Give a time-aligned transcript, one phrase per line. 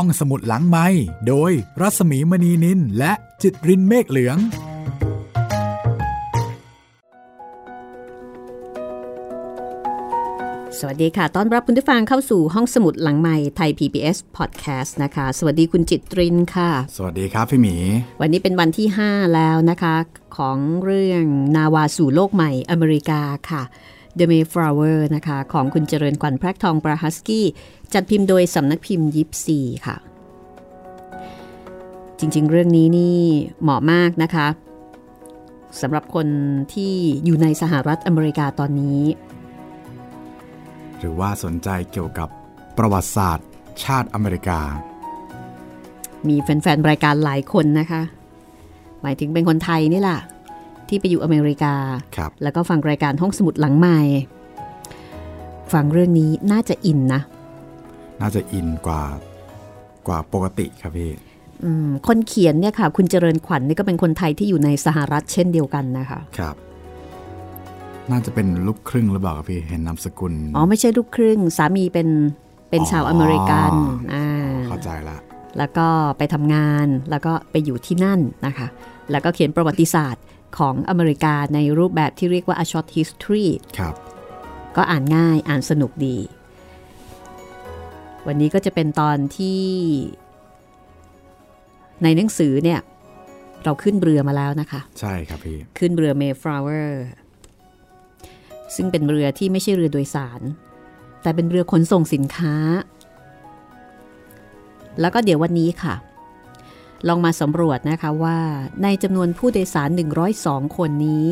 [0.00, 0.86] ห้องสมุดหลังไม้
[1.28, 4.36] โดยรัสมีมณีนินและจิตรินเมฆเหลือง
[10.78, 17.76] สวัสดีค่ะ ต้อนรับคุณผู้ฟังเข้าสู่ห้องสมุดหลังใหม่ไทย PBS Podcast นะคะ สวัสดีคุณจิตรินค่ะ สวัสดีครับพี่หมี
[18.20, 19.94] วันนี้เป็นวันที่ 5 แล้วนะคะ
[20.36, 21.24] ของเรื่อง
[21.56, 23.20] นาวาสู่โลกใหม่อเมริกา
[23.50, 23.62] ค่ะ
[24.18, 27.46] The Mayflower นะคะ ของคุณเจริญขวัญแพรกทองปราฮัสกี้
[27.94, 29.96] จัดพิมพ์โดยสำนักพิมพ์ยิปซีค่ะ
[32.18, 33.18] จริงๆ เรื่องนี้นี่
[33.62, 34.46] เหมาะมากนะคะ
[35.80, 36.26] สำหรับคน
[36.74, 36.92] ที่
[37.24, 39.02] อยู่ในสหรัฐอเมริกาตอนนี้
[40.98, 42.28] หรือว่าสนใจเกี่ยวกับ
[42.78, 43.46] ประวัติศาสตร์
[43.84, 44.60] ชาติอเมริกา
[46.28, 48.02] มีแฟนๆ รายการหลายคนนะคะ
[49.02, 50.20] หมายถึงเป็นคนไทยนี่แหละ
[50.88, 51.74] ที่ไปอยู่อเมริกา
[52.16, 54.00] ครับแล้วก็ฟังรายการห้องสมุดหลังใหม่
[55.72, 57.20] ฟังเรื่องนี้น่าจะอินนะ
[58.20, 59.02] น่าจะอินกว่า
[60.06, 61.10] กว่าปกติครับพี่
[61.64, 66.56] อืมคนเขียนเนี่ยค่ะ คุณเจริญขวัญนี่ก็เป็นคนไทยที่อยู่ในสหรัฐเช่นเดียวกันนะคะครับ
[68.10, 72.08] น่าจะเป็นลูกครึ่งหรือเปล่าครับพี่เห็นนามสกุลอ๋อไม่ใช่ลูกครึ่ง สามีเป็น
[72.70, 73.72] เป็นชาวอเมริกัน
[74.14, 74.26] อ่า
[74.68, 75.16] เข้าใจละ
[75.58, 75.86] แล้วก็
[76.18, 78.66] ไปทำงานแล้วก็ไปอยู่ที่นั่นนะคะ
[79.10, 80.22] แล้วก็เขียนประวัติศาสตร์
[80.58, 83.94] ของอเมริกาในรูปแบบที่เรียกว่า a short history ครับ
[84.76, 86.16] ก็อ่านง่ายอ่านสนุกดี
[88.26, 89.62] วันนี้ก็จะเป็นตอนที่
[92.02, 92.80] ในหนังสือเนี่ย
[93.64, 96.88] เราขึ้นเรือมาแล้วนะคะ ใช่ครับพี่ ขึ้นเรือ Mayflower
[98.74, 100.40] ซึ่งเป็นเรือที่ไม่ใช่เรือโดยสาร
[101.22, 102.54] แต่เป็นเรือขนส่งสินค้า
[105.00, 105.94] แล้วก็เดี๋ยววันนี้ค่ะ
[107.08, 108.38] ลองมาสำรวจนะคะว่า
[108.82, 109.90] ในจำนวนผู้โดยสาร
[110.32, 111.26] 102 คนนี้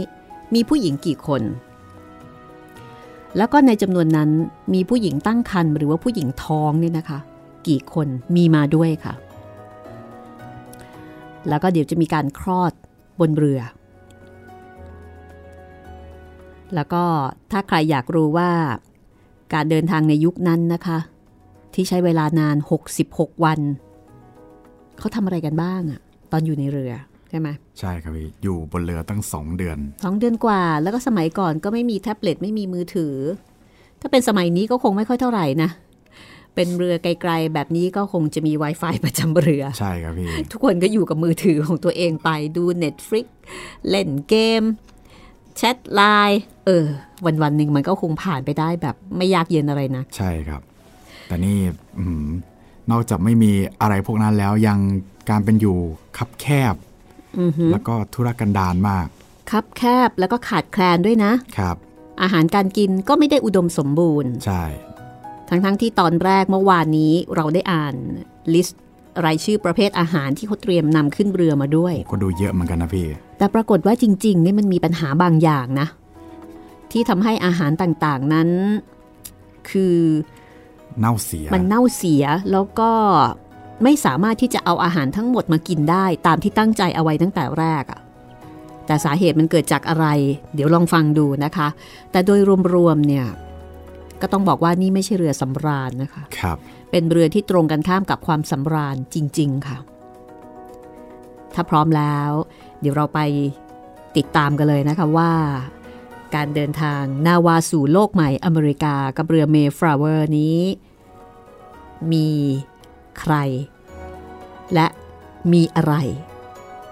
[0.55, 1.42] มีผู้หญิงกี่คน
[3.36, 4.30] แล้วก็ในจำนวนนั้น
[4.75, 7.19] มีผู้หญิงตั้งครรภ์หรือว่าผู้หญิงท้องเนี่ยนะคะ
[7.69, 9.14] กี่คนมีมาด้วยค่ะ
[11.48, 12.72] แล้วก็เดี๋ยวจะมีการคลอด
[13.20, 13.61] บนเรือ
[16.74, 17.05] แล้วก็
[17.52, 18.51] ถ้าใครอยากรู้ว่า
[19.55, 20.98] การเดินทางในยุคนั้นนะคะ
[21.74, 22.56] ที่ใช้เวลานาน
[23.01, 23.61] 66 วัน
[24.98, 26.00] เขาทำอะไรกันบ้างอะ
[26.32, 26.92] ตอนอยู่ในเรือ
[27.30, 27.48] ใช่ไหม
[27.80, 33.14] ใช่ครับพี่อยู่บนเรือตั้งสองเดือนสองเดือนกว่า แล้วก็สมัยก่อนก็ไม่มีแท็บเล็ตไม่มีมือถือ
[34.00, 35.70] ถ้าเป็นสมัยนี้ก็คงไม่ค่อยเท่าไหร่นะ
[36.55, 43.26] เป็นเรือไกลๆ แบบนี้ก็คงจะมี Wi-Fi ประจำเรือ ใช่ครับพี่ ทุกคนก็อยู่กับมือถือของตัวเองไปดู Netflix
[43.88, 44.62] เล่นเกม
[45.56, 46.84] แชทไลน์เออ
[47.24, 50.62] วันวันๆหนึ่งมันก็คงผ่านไปได้แบบไม่ยากเย็นอะไรนะ ใใช่ครับ
[51.26, 51.56] แต่นี่
[51.98, 52.24] อืม
[52.90, 54.78] นอกจากไม่มีอะไรพวกนั้นแล้วยัง
[55.30, 55.78] การเป็นอยู่
[56.17, 56.74] คับแคบ
[57.70, 59.06] แล้วก็ทุรกันดารมาก
[59.50, 61.77] คับแคบแล้วก็ขาดแคลนด้วยนะครับ
[62.23, 64.64] อาหารการกินก็ไม่ได้อุดมสมบูรณ์ ใช่
[65.48, 67.94] ทั้งๆ ที่ตอนแรกเมื่อวานนี้เราได้อ่าน
[68.55, 68.83] list
[69.24, 73.06] รายชื่อประเภทอาหารที่เขาเตรียมนำขึ้นเรือมาด้วยก็ดูเยอะเหมือนกันนะพี่
[73.39, 75.89] แต่ปรากฏว่าจริงๆนี่มันมีปัญหาบางอย่างนะ
[76.92, 78.48] ที่ทำให้อาหารต่างๆนั้น
[79.70, 79.96] คือ
[81.00, 82.90] เน่าเสีย มันเน่าเสียแล้วก็
[83.82, 88.00] ไม่สามารถที่จะเอาอาหารทั้งหมดมากินได้ ตามที่ตั้งใจเอาไว้ตั้งแต่แรกอะ
[88.86, 90.06] แต่สาเหตุมันเกิดจากอะไร
[90.55, 91.68] เดี๋ยวลองฟังดูนะคะ
[92.10, 92.40] แต่โดย
[92.74, 93.27] รวมๆเนี่ย
[94.20, 96.56] ก็ต้องบอกว่านี่ไม่ใช่เรือสำราญนะคะครับ
[96.90, 99.78] เป็นเรือที่ตรงกันข้ามกับความสำราญจริง ๆ ค่ะ
[101.55, 102.30] ถ้าพร้อมแล้ว
[102.80, 103.20] เดี๋ยวเราไป
[104.16, 105.30] ติดตามกันเลยนะคะว่า
[106.34, 110.58] การเดินทางนาวาสู่โลกใหม่อเมริกากับเรือเมฟลาเวอร์นี้
[112.12, 112.28] มี
[113.18, 113.34] ใคร
[114.74, 114.86] และ
[115.52, 115.94] มีอะไร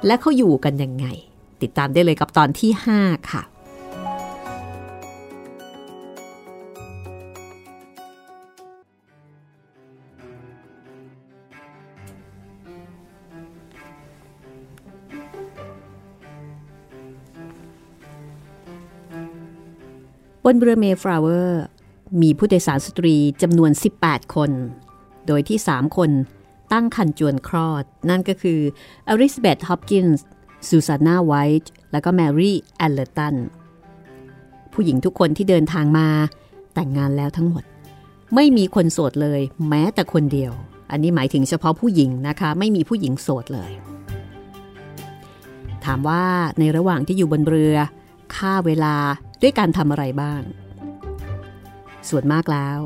[0.06, 1.06] และเขาอยู่กันยังไง
[1.62, 2.70] ติดตามได้เลยกับตอนที่
[3.00, 3.42] 5 ค่ะ
[20.52, 21.62] บนเรือเมฟลาเวอร์
[22.22, 23.70] มีผู้โดยสารสตรีจำนวน
[24.02, 24.50] 18 คน
[25.26, 26.10] โดยที่ 3 คน
[26.72, 28.60] ตั้งครรภ์จวนคลอด นั่นก็คือ
[29.08, 30.26] อลิซาเบธฮอปกินส์
[30.68, 31.32] ซูซาน่าไว
[31.62, 33.34] ท์และก็แมรี่แอลเลอร์ตัน
[34.72, 36.08] ผู้หญิงทุกคนที่เดินทางมา
[36.74, 37.64] แต่งงานแล้วทั้งหมด
[38.34, 40.52] ไม่มีคนโสดเลยแม้แต่คนเดียว
[40.90, 43.70] อันนี้หมายถึงเฉพาะผู้หญิงนะคะ ไม่มีผู้หญิงโสดเลย
[45.84, 46.24] ถามว่า
[46.58, 47.76] ในระหว่างที่อยู่บนเรือ
[48.34, 48.96] ค่าเวลา
[49.42, 50.42] ด้วยการทำอะไรบ้าง
[52.08, 52.78] ส่วนมากแล้ว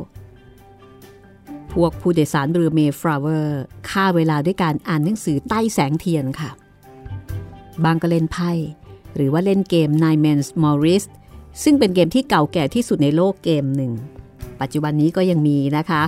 [1.72, 6.50] พวกผู้โดยสารเรือเมฟลาเวอร์ค่าเวลาด้วยการอ่านหนังสือใต้แสงเทียนค่ะ
[7.84, 8.52] บางก็เล่นไพ่
[9.14, 11.04] หรือว่าเล่นเกม Nine Men's Morris
[11.62, 13.92] ซึ่งเป็นเกมที่เก่าแก่ที่สุดในโลกเกมหนึ่ง
[14.60, 16.02] ปัจจุบันนี้ก็ยังมีนะคะ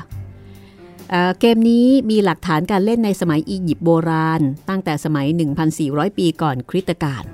[1.10, 5.26] เเกมนี้มีหลักฐานการเล่นในสมัยอียิปต์โบราณ ตั้งแต่สมัย
[5.72, 7.24] 1,400 ปีก่อนคริสตกาล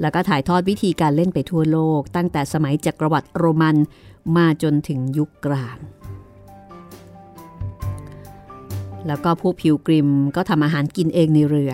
[0.00, 3.76] แล้วก็ถ่ายทอดวิธีการเล่นไปทั่วโลก ตั้งแต่สมัยจักรวรรดิโรมัน
[4.36, 5.78] มาจนถึงยุคกลาง
[9.06, 11.72] แล้วก็ผู้ผิวกริมก็ทำอาหารกินเองในเรือ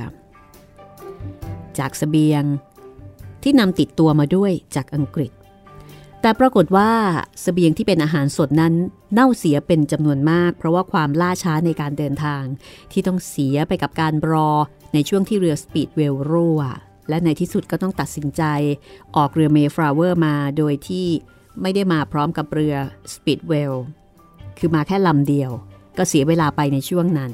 [1.78, 2.44] จากสเสบียง
[3.42, 5.32] ที่นำติดตัวมาด้วยจากอังกฤษ
[6.20, 6.90] แต่ปรากฏว่า
[7.44, 8.74] สเสบียงที่เป็นอาหารสดนั้น
[9.12, 12.42] เน่าเสียเป็นจำนวนมาก เพราะว่าความล่าช้าในการเดินทาง
[12.92, 14.50] ที่ต้องเสียไปกับการรอ
[14.94, 16.60] ในช่วงที่เรือสปีดเวลรั่ว
[17.08, 18.42] และในที่สุดก็ต้องตัดสินใจ
[19.16, 21.06] ออกเรือเมฟลาเวอร์มาโดยที่
[21.62, 22.74] ไม่ได้มาพร้อมกับเรือ
[23.12, 23.74] สปีดเวล
[24.58, 25.50] คือมาแค่ลำเดียว
[25.98, 27.32] ก็เสียเวลาไปในช่วงนั้น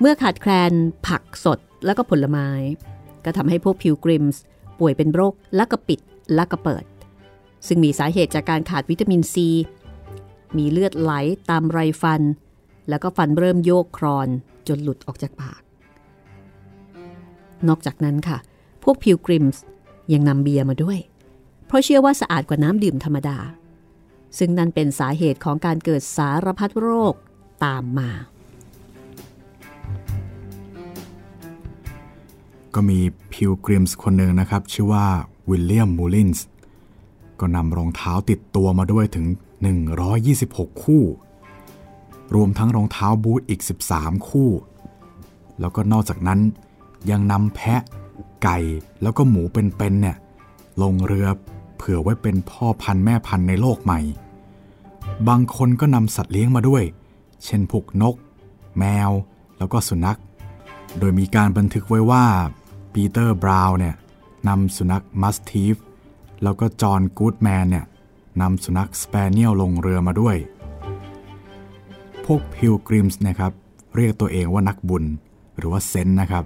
[0.00, 0.72] เมื่อขาดแคลน
[1.06, 2.48] ผักสดแล้วก็ผลไม้
[3.24, 4.42] ก็ทำให้พวกพิลกริมส์
[4.78, 6.00] ป่วยเป็นโรคลักกระปิด
[6.38, 6.84] ลักกระเปิด
[7.66, 9.48] ซึ่งมีสาเหตุจากการขาดวิตามินซี
[10.56, 11.12] มีเลือดไหล
[11.50, 12.22] ตามไรฟัน
[12.88, 14.28] แล้วก็ฟันเริ่มโยกครอน
[14.68, 15.60] จนหลุดออกจากปาก
[17.68, 18.38] นอกจากนั้นค่ะ
[18.82, 19.62] พวกพิลกริมส์
[20.12, 20.98] ยังนำเบียร์มาด้วย
[21.66, 23.38] เพราะเชื่อว่าสะอาดกว่าน้ำดื่มธรรมดา
[24.38, 27.14] ซึ่งนั่นเป็นสาเหตุของการเกิดสารพัดโรค
[27.64, 28.10] ตามมา
[32.74, 32.98] ก็มี
[33.32, 35.06] พิลกริมส์คนหนึ่งนะครับ ชื่อว่า
[35.48, 36.46] วิลเลียมมูลินส์
[37.40, 39.26] ก็นำรองเท้าติดตัวมาด้วยถึง
[40.04, 41.04] 126 คู่
[42.34, 43.60] รวมทั้งรองเท้าบูทอีก
[43.94, 44.50] 13 คู่
[45.60, 46.40] แล้วก็นอกจากนั้น
[47.10, 47.82] ยังนำแพะ
[48.42, 48.58] ไก่
[49.02, 50.16] แล้วก็หมูเป็นๆเนี่ย
[50.82, 51.26] ลงเรือ
[51.76, 54.00] เผื่อไว้เป็นพ่อพันธุ์แม่พันธุ์ในโลกใหม่
[55.28, 56.82] บางคนก็นำสัตว์เลี้ยงมาด้วย
[57.44, 58.16] เช่นพวกนก
[58.78, 59.10] แมว
[59.58, 60.18] แล้วก็สุนัข
[60.98, 62.24] โดยมีการบันทึกไว้ว่า
[62.92, 63.94] ปีเตอร์บราวน์เนี่ย
[64.48, 65.76] นำสุนัขมัสทีฟ
[66.42, 67.84] แล้วก็จอห์นกูดแมนเนี่ย
[68.40, 70.36] นำสุนัขสเปเนียลลงเรือมาด้วย
[72.24, 73.52] พวกพิลกริมส์นะครับ
[73.96, 75.04] เรียกตัวเองว่านักบุญ
[75.56, 76.44] หรือว่า Saint นะครับ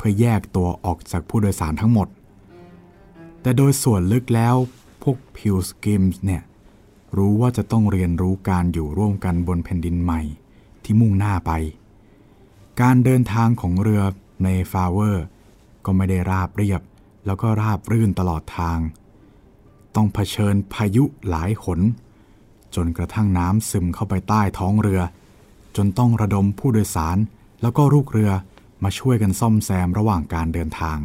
[0.00, 2.08] เพื่อแยกตัวออกจากผู้โดยสารทั้งหมด
[3.40, 4.54] แต่โดยส่วนลึกแล้ว
[5.02, 6.42] พวกพิลกริมส์เนี่ย
[7.16, 10.20] รู้ว่าจะต้องเรียนรู้การอยู่ร่วมกันบนแผ่นดินใหม่
[10.82, 11.52] ที่มุ่งหน้าไป
[12.80, 14.02] การเดินทางของเรือ
[14.44, 15.24] ในฟาเวอร์
[15.84, 16.82] ก็ไม่ได้ราบเรียบ
[17.26, 18.78] แล้วก็ราบรื่นตลอดทาง
[19.94, 21.80] ต้องเผชิญพายุหลายหน
[22.74, 25.00] จนกระทั่งน้ำซึมเข้าไปใต้ท้องเรือ
[25.76, 27.18] จนต้องระดมผู้โดยสาร
[27.62, 28.30] แล้วก็ลูกเรือ
[28.84, 30.98] มาช่วยกันซ่อมแซมระหว่างการเดินทาง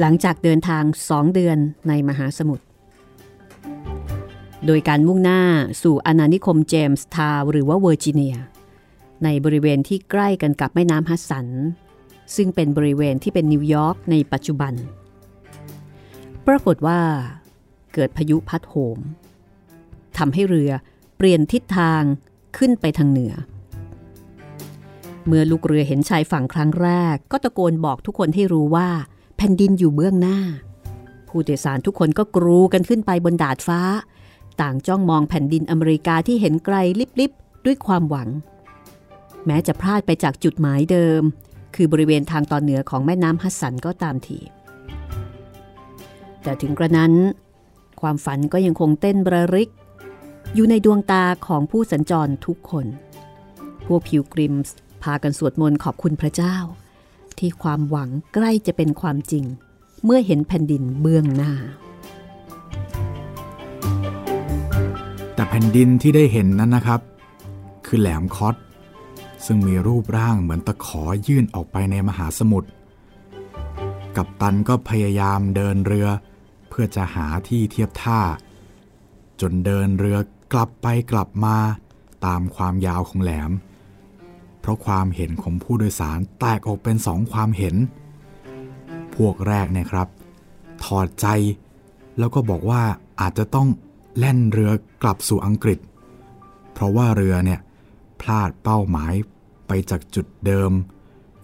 [0.00, 1.58] หลังจากเดินทางสองเดือน
[1.88, 2.64] ในมหาสมุทร
[4.66, 5.42] โดยการมุ่งหน้า
[5.82, 8.36] สู่อาณานิคมเจมส์ทาวหรือว่าเวอร์จิเนีย
[9.24, 11.46] ในบริเวณที่ใกล้กันกับแม่น้ำฮัสสัน
[12.36, 14.72] ซึ่งเป็นบริเวณที่เป็นนิวยอร์กในปัจจุบัน
[16.46, 17.00] ปรากฏว่า
[17.96, 18.98] เกิดพายุพัดโหม
[20.18, 20.70] ทำให้เรือ
[21.16, 22.02] เปลี่ยนทิศทาง
[22.56, 23.34] ขึ้นไปทางเหนือ
[25.26, 28.88] เมื่อลูกเรือเห็นชายฝั่งครั้งแรก ก็ตะโกนบอกทุกคนให้รู้ว่า
[29.36, 30.38] แผ่นดินอยู่เบื้องหน้า
[31.28, 33.80] ผู้โดยสารทุกคนก็กรูกันขึ้นไปบนดาดฟ้า
[34.60, 36.76] ต่างจ้องมองแผ่นดินอเมริกาที่เห็นไกล
[37.20, 38.28] ลิบๆด้วยความหวัง
[39.46, 41.22] แม้จะพลาดไปจากจุดหมายเดิม
[41.74, 44.38] คือบริเวณทางตอนเหนือของแม่น้ำฮัสสันก็ตามที
[46.42, 47.12] แต่ถึงกระนั้น
[48.00, 49.70] ความฝันก็ยังคงเต้นบระริก
[50.54, 52.86] อยู่ในดวงตาของผู้สัญจรทุกคน
[53.86, 56.56] พวกพิวกริมส์พากันสวดมนต์ขอบคุณพระเจ้า
[57.38, 59.44] ที่ความหวังใกล้จะเป็นความจริง
[60.04, 61.52] เมื่อเห็นแผ่นดินเบื้องหน้า
[65.34, 67.00] แต่แผ่นดินที่ได้เห็นนั้นนะครับ
[67.86, 68.56] คือแหลมคอส
[69.44, 72.68] ซึ่งมีรูปร่างเหมือนตะขอยื่นออกไปในมหาสมุทร
[74.16, 76.08] กับตันก็พยายามเดินเรือ
[76.78, 78.20] พื่อจะหาที่เทียบท่า
[79.40, 80.18] จนเดินเรือ
[80.52, 81.56] กลับไปกลับมา
[82.26, 83.50] ตามความยาวของแหลม
[84.60, 87.76] เพราะความเห็นของผู้โดยสารแตกออกเป็นสองความเห็น
[89.14, 90.08] พวกแรกเนี่ยครับ
[90.84, 91.26] ถอดใจ
[92.18, 92.82] แล้วก็บอกว่า
[93.20, 93.68] อาจจะต้อง
[94.18, 94.70] แล่นเรือ
[95.02, 95.78] กลับสู่อังกฤษ
[96.72, 97.60] เพราะว่าเรือเนี่ย
[98.20, 99.14] พลาดเป้าหมาย
[99.66, 100.72] ไปจากจุดเดิม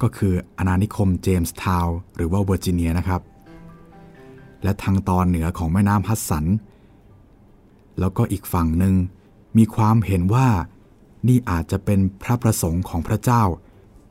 [0.03, 3.23] ก็คืออาณานิคมเจมส์ทาวน์หรือว่าเวอร์จิเนียนะครับ
[4.63, 6.47] และทางตอนเหนือของแม่น้ำฮัสสัน
[7.99, 8.95] แล้วก็อีกฝั่งหนึ่ง
[9.57, 10.49] มีความเห็นว่า
[11.29, 13.43] นี่อาจจะเป็นพระประสงค์ของพระเจ้า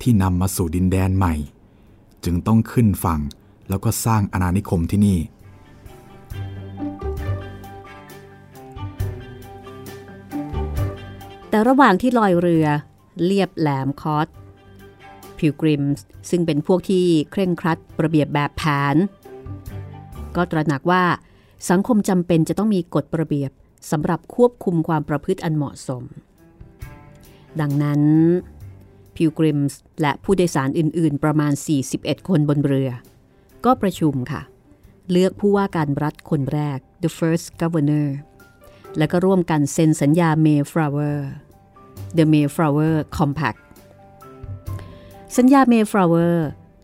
[0.01, 1.34] ที่นำมาสู่ดินแดนใหม่
[2.25, 3.20] จึงต้องขึ้นฝั่ง
[3.70, 5.20] แล้วก็สร้างอาณานิคมที่นี่
[11.50, 12.67] แต่ระหว่างที่ลอยเรือ
[13.24, 14.27] เลียบแหลมคอส
[15.38, 18.96] พิวกริมส์ซึ่งเป็นพวกที่เคร่งครัดระเบียบแบบแผน
[20.35, 21.03] ก็ตระหนักว่า
[21.69, 23.51] สังคมจำเป็นจะต้องมีกฎระเบียบ
[23.91, 26.03] สำหรับควบคุมความประพฤติอันเหมาะสม
[27.59, 28.01] ดังนั้น
[29.15, 31.53] พิวกริมส์และผู้โดยสารอื่น ๆ ประมาณ
[31.89, 32.89] 41 คนบนเรือ
[33.65, 34.41] ก็ประชุมค่ะ
[35.11, 38.07] เลือกผู้ว่าการรัฐคนแรก the first governor
[38.97, 41.17] และก็ร่วมกันเซ็นสัญญา Mayflower
[42.17, 43.59] the Mayflower Compact
[45.38, 46.35] สัญญา Mayflower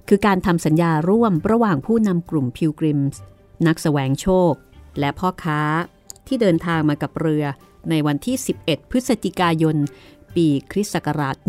[0.09, 3.21] คือการทำสัญญาร่วมระหว่างผู้นำกลุ่มพิวกริมส์
[3.65, 4.53] นักสแสวงโชค
[4.99, 5.61] และพ่อค้า
[6.27, 7.45] ที่เดินทางมากับเรือ
[7.89, 9.77] ในวันที่ 11 พฤศจิกายน
[10.35, 11.45] ปีคริสต์ศักราช 1620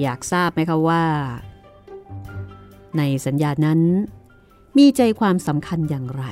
[0.00, 1.04] อยากทราบไหมคะว่า
[2.96, 3.80] ในสัญญานั้น
[4.78, 6.24] มีใจความสำคัญอย่างไร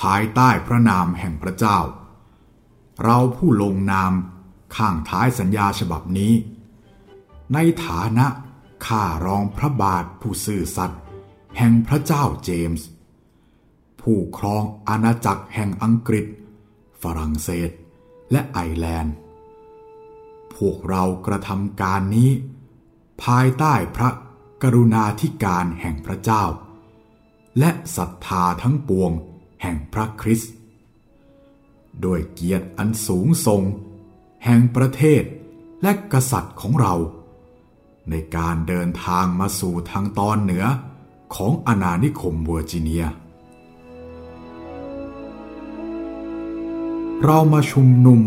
[0.00, 1.78] ภายใต้พระนามแห่งพระเจ้า
[3.02, 4.12] เราผู้ลงนาม
[4.76, 6.32] ข้างท้ายสัญญาฉบับนี้
[7.54, 8.26] ในฐานะ
[8.86, 11.02] ข้ารองพระบาทผู้ซื่อสัตย์
[11.58, 12.88] แห่งพระเจ้าเจมส์
[14.00, 16.26] ผู้ครองอาณาจักรแห่งอังกฤษ
[17.02, 17.70] ฝรั่งเศส
[18.32, 19.14] และไอร์แลนด์
[20.54, 22.30] พวกเรากระทำการนี้
[23.22, 24.10] ภายใต้พระ
[24.62, 26.44] กรุณาธิการแห่งพระเจ้า
[27.58, 29.12] และศรัทธาทั้งปวง
[29.62, 30.52] แห่งพระคริสต์
[32.02, 33.62] โดยเกียรติอันสูงส่ง
[34.44, 35.22] แห่งประเทศ
[35.82, 36.94] และกษัตริย์ของเรา
[38.10, 40.64] ในการเดินทางมาสู่ทางตอนเหนือ
[41.34, 43.04] ของอาณานิคมเวอร์จิเนีย
[47.24, 48.20] เรามาชุมนุม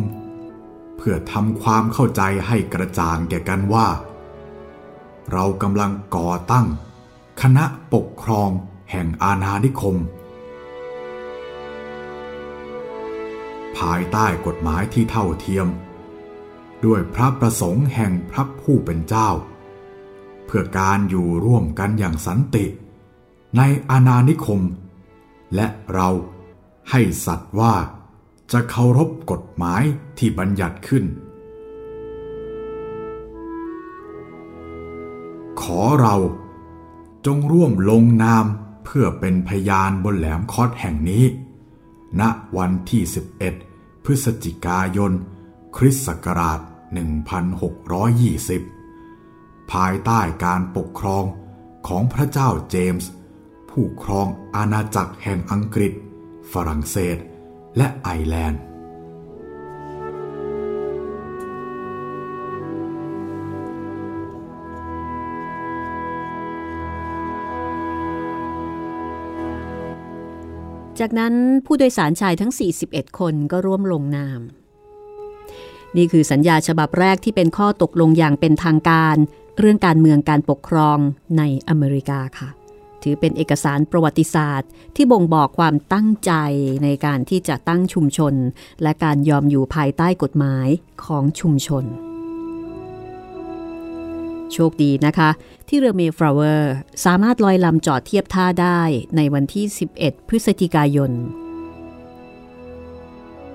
[0.97, 3.87] เพื่อทำความเข้าใจให้กระจ่างแก่กันว่า
[5.31, 6.67] เรากำลังก่อตั้ง
[7.41, 8.49] คณะปกครอง
[8.91, 9.97] แห่งอาณานิคม
[13.77, 15.67] ภายใต้กฎหมายที่เท่าเทียม
[16.85, 19.29] ด้วยพระประสงค์แห่งพระผู้เป็นเจ้า
[20.53, 22.65] พื่อการอยู่ร่วมกันอย่างสันติ
[23.57, 24.61] ในอาณานิคม
[25.55, 26.09] และเรา
[26.89, 27.75] ให้สัตว์ว่า
[28.51, 29.83] จะเคารพกฎหมาย
[30.17, 31.05] ที่บัญญัติขึ้น
[35.61, 36.15] ขอเรา
[37.25, 38.45] จงร่วมลงนาม
[38.85, 41.23] เพื่อเป็นพยานบนแหลมคอดแห่งนี้
[42.19, 42.21] ณ
[42.57, 43.03] วันที่
[43.53, 45.11] 11 พฤศจิกายน
[45.75, 46.69] คริสต์ศักราช 1620
[49.71, 51.23] ภายใต้การปกครอง
[51.87, 53.09] ของพระเจ้าเจมส์
[53.69, 55.93] ผู้ครองอาณาจักรแห่งอังกฤษ
[56.51, 57.17] ฝรั่งเศส
[57.77, 58.61] และไอร์แลนด์
[70.99, 71.33] จากนั้น
[71.65, 72.53] ผู้โดยสารชายทั้ง
[72.85, 74.41] 41 คนก็ร่วมลงนาม
[75.97, 79.17] นี่คือสัญญาฉบับแรกที่เป็นข้อตกลงอย่างเป็นทางการ
[79.63, 80.97] เรื่องการเมืองการปกครอง
[81.37, 82.49] ในอเมริกาค่ะ
[83.03, 86.31] ถือเป็นเอกสารประวัติศาสตร์ ที่บ่งบอกความตั้งใจ
[86.83, 88.33] ในการที่จะตั้งชุมชน
[88.81, 90.67] และการยอมอยู่ภายใต้กฎหมาย
[91.05, 91.85] ของชุมชน
[94.51, 95.29] โชคดีนะคะ
[95.67, 96.73] ที่เรือเมฟลาเวอร์
[97.05, 98.81] สามารถลอยลำจอดเทียบท่าได้
[99.17, 99.65] ในวันที่
[99.97, 101.11] 11 พฤศจิกายน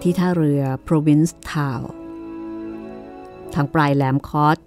[0.02, 1.84] ที่ท่าเรือ Provincetown
[3.54, 4.58] ทางปลายแหลมคอด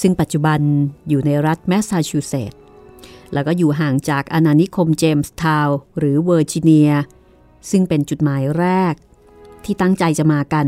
[0.00, 0.60] ซึ่งปัจจุบัน
[1.08, 2.60] อยู่ในรัฐแมสซาชูเซตส์
[3.32, 6.90] แล้วก็อยู่ห่างจากอาณานิคมเจมส์ทาวน์หรือเวอร์จิเนีย
[7.70, 8.94] ซึ่งเป็นจุดหมายแรก
[9.64, 10.66] ที่ตั้งใจจะมากัน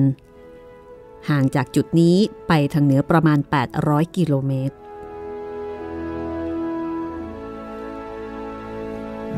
[1.30, 2.16] ห่างจากจุดนี้
[2.48, 3.38] ไปทางเหนือประมาณ
[3.76, 4.74] 800 กิโลเมตร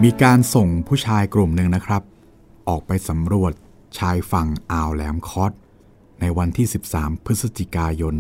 [0.03, 2.03] มีการส่งผู้ชายกลุ่มหนึ่งนะครับ
[2.69, 3.53] ออกไปสำรวจ
[3.99, 5.53] ชายฝั่งอ่าวแหลมคอส
[6.21, 8.15] ในวันที่ 13 พฤศจิกายน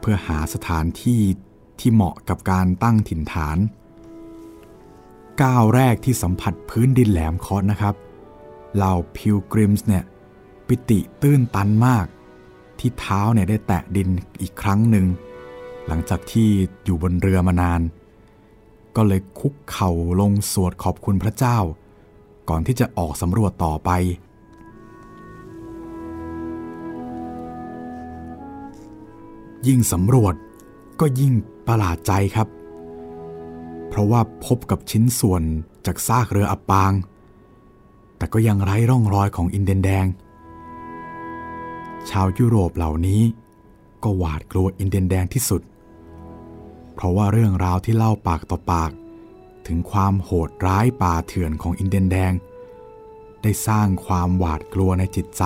[0.00, 1.20] เพื่อหาสถานที่
[1.80, 3.58] ที่เหมาะกับการตั้งถิ่นฐาน
[5.42, 7.94] ก้าวแรกที่สัมผัสพื้นดินแหลมคอสนะครับ
[8.74, 10.04] เหล่าพิวกริมส์เนี่ย
[10.66, 12.06] ปิติตื้นตันมาก
[12.78, 14.08] ที่เท้าเนี่ยได้แตะดิน
[14.42, 15.06] อีกครั้งหนึ่ง
[15.86, 16.48] หลังจากที่
[16.84, 17.80] อยู่บนเรือมานาน
[18.96, 19.90] ก็เลยคุกเข่า
[20.20, 21.58] ลงสวดขอบคุณพระเจ้า
[22.48, 23.90] ก่อนที่จะออกสำรวจต่อไป
[29.66, 30.34] ยิ่งสำรวจ
[31.00, 31.32] ก็ยิ่ง
[31.66, 32.48] ประหลาดใจครับ
[33.88, 35.42] เพราะว่าพบกับชิ้นส่วน
[35.86, 36.92] จากซากเรืออับปาง
[38.16, 40.06] แต่ก็ยังไร้ร่องรอยของอินเดียนแดง
[42.10, 43.22] ชาวยุโรปเหล่านี้
[44.02, 45.62] ก็หวาดกลัวอินเดียนแดงที่สุด
[46.94, 48.90] เพราะว่าเรื่องราวที่เล่าปากต่อปาก
[49.66, 52.32] ถึงความโหดร้ายป่าเถื่อนของอินเดียนแดง
[53.42, 55.42] ได้สร้างความหวาดกลัวในจิตใจ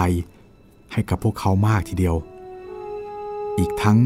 [0.92, 2.16] ให้กับพวกเขามากทีเดียว
[3.58, 3.98] อีกทั้ง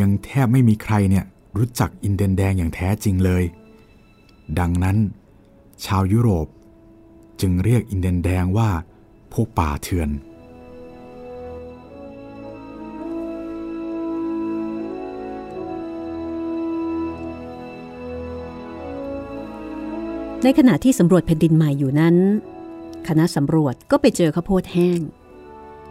[0.00, 1.24] ยังแทบไม่มีใครเนี่ย
[1.58, 3.42] รู้จักอินเดียนแดงอย่างแท้จริงเลย
[4.58, 4.96] ดังนั้น
[5.84, 6.46] ชาวยุโรป
[7.40, 8.70] จึงเรียกอินเดียนแดงว่า
[9.32, 10.10] พวกป่าเถื่อน
[20.44, 22.16] ในขณะที่สำรวจแผ่นดินใหม่อยู่นั้น
[23.08, 25.00] คณะสำรวจก็ไปเจอข้าวโพดแห้ง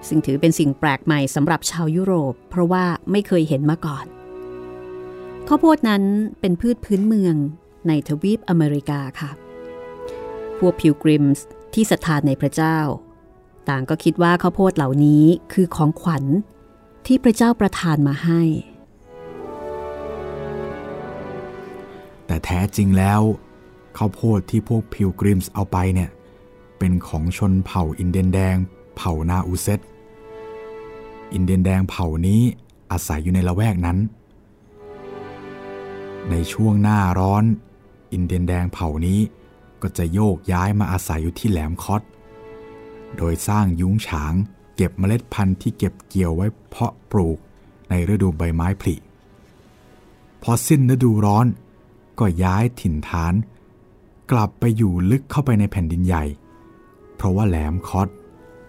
[0.07, 4.05] ซึ่งถือเป็นสิ่งแปลกใหม่สำหรับชาวยุโรป เพราะว่าไม่เคยเห็นมาก่อน
[5.47, 6.03] ข้าวโพดนั้น
[6.39, 7.35] เป็นพืชพื้นเมือง
[7.87, 9.31] ในทวีปอเมริกาค่ะ
[10.59, 12.77] พวกพิวกริมส์ที่ศรัทธาในพระเจ้า
[13.69, 16.23] ต่างก็คิดว่าข้าวโพดเหล่านี้คือของขวัญ
[17.05, 18.41] ที่พระเจ้าประทานมาให้
[22.25, 23.21] แต่แท้จริงแล้ว
[23.97, 26.09] ข้าวโพดที่พวกพิวกริมส์เอาไปเนี่ย
[26.79, 28.55] เป็นของชนเผ่าอินเดียนแดง
[28.95, 29.79] เผ่านาอูเซต
[31.33, 32.41] อินเดียนแดงเผ่านี้
[32.91, 33.97] อาศัยอยู่ในละแวกนั้น
[36.29, 37.43] ในช่วงหน้าร้อน
[38.13, 39.19] อินเดียนแดงเผ่านี้
[39.81, 42.01] ก็จะโยกย้ายมาอาศัยอยู่ที่แหลมคอต
[43.17, 44.33] โดยสร้างยุ้งฉาง
[44.75, 47.37] เก็บเมล็ดพันธุ์ที่เก็บเกี่ยวไว้เพาะปลูก
[47.89, 48.95] ในฤดูใบไม้ผลิ
[50.43, 51.45] พอสิ้นฤดูร้อน
[52.19, 53.33] ก็ย้ายถิ่นฐาน
[54.31, 56.23] กลับไปอยู่ลึกเข้าไปในแผ่นดินใหญ่
[57.15, 58.09] เพราะว่าแหลมคอต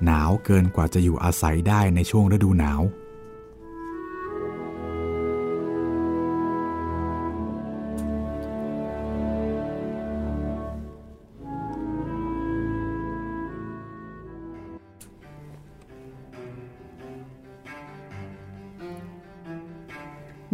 [0.05, 2.83] หนาวเกินกว่าจะอยู่อาศัยได้ในช่วงฤดูหนาว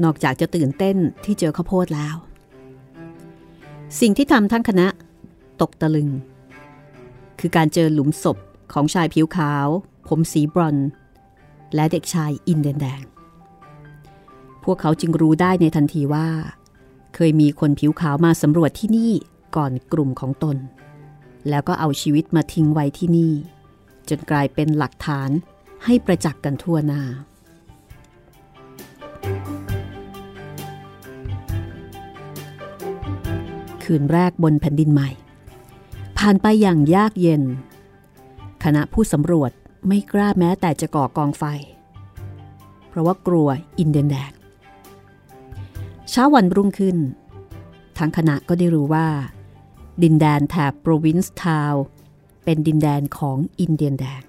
[0.05, 2.17] นอกจากจะตื่นเต้นที่เจอข้าวโพดแล้ว
[4.01, 4.87] สิ่งที่ทำทั้งคณะ
[5.61, 6.09] ตกตะลึง
[7.41, 8.39] คือการเจอหลุมศพ
[8.73, 9.67] ของชายผิวขาว
[10.09, 10.89] ผมสีบรอนซ์
[11.75, 13.03] และเด็กชายอินเดนแดง
[14.65, 16.29] พวกเขาจึงรู้ได้ในทันทีว่า
[17.15, 19.13] เคยมีคนผิวขาวมาสำรวจที่นี่
[19.57, 20.57] ก่อนกลุ่มของตน
[21.49, 23.33] แล้วก็เอาชีวิตมาทิ้งไว้ที่นี่
[24.09, 25.31] จนกลายเป็นหลักฐาน
[25.85, 27.03] ให้ประจักษ์กันทั่วหน้า
[33.85, 35.11] คืนแรกบนแผ่นดินใหม่
[36.19, 37.43] ผ่านไปอย่างยากเย็น
[38.65, 39.51] คณะผู้สำรวจ
[39.89, 41.45] ไม่กล้าแม้แต่จะก่อกองไฟ
[42.89, 44.33] เพราะว่ากลัวอินเดียนแดง
[46.11, 46.97] เช้าวันรุ่งขึ้น
[47.99, 49.09] ทั้งคณะก็ได้รู้ว่า
[50.03, 51.75] ดินแดนแถบโพรวินซ์ทาวน์
[52.45, 54.23] เป็นดินแดนของอินเดียนแดง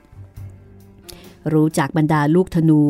[1.54, 2.82] รู้จากบรรดาลูกธนู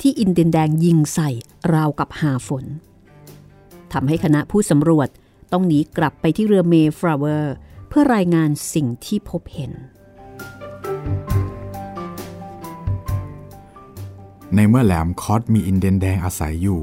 [0.00, 1.30] ที่อินเดียนแดงยิงใส่
[1.74, 2.64] ราวกับหาฝน
[3.92, 5.08] ทำให้คณะผู้สำรวจ
[5.52, 7.54] ต้องหนีกลับไปที่เรือเมฟลาเวอร์
[7.88, 9.72] เพื่อรายงานสิ่งที่พบเห็น
[14.54, 16.82] ในเมื่อแหลมคอสมีอินเดียนแดงอาศัยอยู่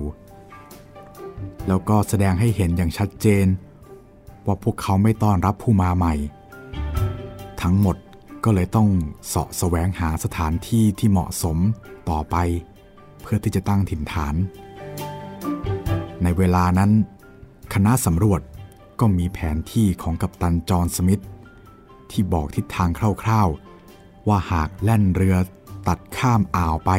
[1.68, 3.46] แล้วก็แสดงให้เห็นอย่างชัดเจน
[4.46, 6.14] ว่าพวกเขาไม่ต้อนรับผู้มาใหม่
[7.62, 7.98] ทั้งหมด
[8.44, 8.90] ก็เลยต้อง
[9.28, 11.58] เสาะแสวงหาสถานที่ที่เหมาะสม
[12.10, 12.36] ต่อไป
[13.22, 14.36] เพื่อที่จะตั้งถิ่นฐาน
[16.24, 16.92] ในเวลานั้น
[17.74, 18.42] คณะสำรวจ
[19.00, 21.24] ก็มีแผนที่ของกัปตันจอห์นสมิธ
[22.12, 22.90] ที่บอกทิศทาง
[23.24, 25.36] คร่าวๆ ว่าหากแล่นเรือ
[25.88, 26.92] ตัดข้ามอ่าวไป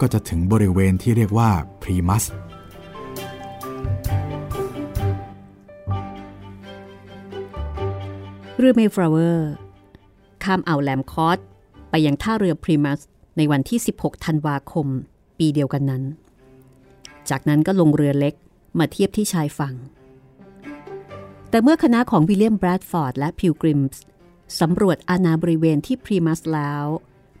[0.00, 1.50] ก็จะถึงบริเวณที่เรียกว่า
[1.82, 2.24] พรีมัส
[8.58, 9.50] เรือเมฟลาเวอร์
[10.44, 11.38] ข้ามอ่าวแหลมคอด
[11.90, 13.00] ไปยังท่าเรือพลีมัธ
[13.36, 14.86] ในวันที่ 16 ธันวาคม
[15.38, 16.02] ปีเดียวกันนั้น
[17.30, 18.34] จากนั้นก็ลงเรือเล็ก
[18.78, 19.74] มาเทียบที่ชายฝั่ง
[21.50, 24.02] แต่เมื่อคณะของวิลเลียมแบรดฟอร์ดและพิลกริมส์
[24.60, 26.84] สำรวจอาณาบริเวณที่พลีมัธแล้ว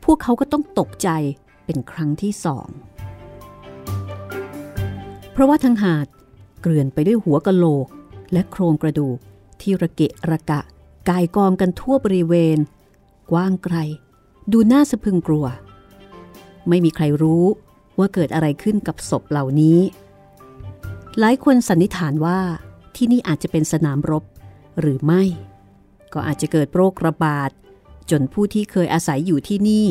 [0.04, 1.08] พวกเขาก็ต้องตกใจ
[1.66, 2.68] เป็นครั้งที่สอง
[5.32, 6.06] เพราะว่าทั้งหาด
[6.60, 7.86] เกลื่อนไปด้วยหัวกะโหลก
[8.32, 9.18] และโครงกระดูก
[9.60, 10.60] ที่ระเกะระกะ
[11.08, 12.58] กายกองกันทั่วบริเวณ
[13.30, 13.76] กว้างไกล
[14.52, 15.46] ดูน่าสะพึงกลัว
[16.68, 17.44] ไม่มีใครรู้
[17.98, 19.78] ว่าเกิดอะไรขึ้นกับศพเหล่านี้
[21.18, 22.38] หลายคนสันนิษฐานว่า
[22.96, 24.24] ที่นี่อาจจะเป็นสนามรบ
[24.80, 25.22] หรือไม่
[26.12, 27.50] ก็อาจจะเกิดโรคระบาด
[28.10, 29.86] จนผู้ที่เคยอาศัยอยู่ที่นี่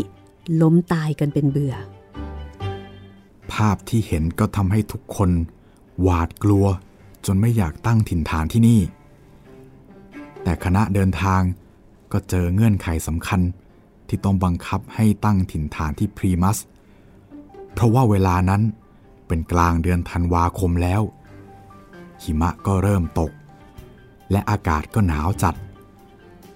[0.62, 1.76] ล้มตายกันเป็นเบื่อ
[3.52, 5.30] ภาพที่เห็นก็ทำให้ทุกคน
[6.02, 6.66] หวาดกลัว
[7.26, 8.82] จนไม่อยากตั้งถิ่นฐานที่นี่
[10.44, 11.42] แต่คณะเดินทาง
[12.12, 13.42] ก็เจอเงื่อนไขสำคัญ
[14.08, 16.58] ที่ต้องบังคับให้ตั้งถิ่นฐานที่พรีมัส
[17.74, 18.62] เพราะว่าเวลานั้น
[19.28, 21.02] เป็นกลางเดือนธันวาคมแล้ว
[22.22, 23.32] หิมะก็เริ่มตก
[24.32, 25.56] และอากาศก็หนาวจัด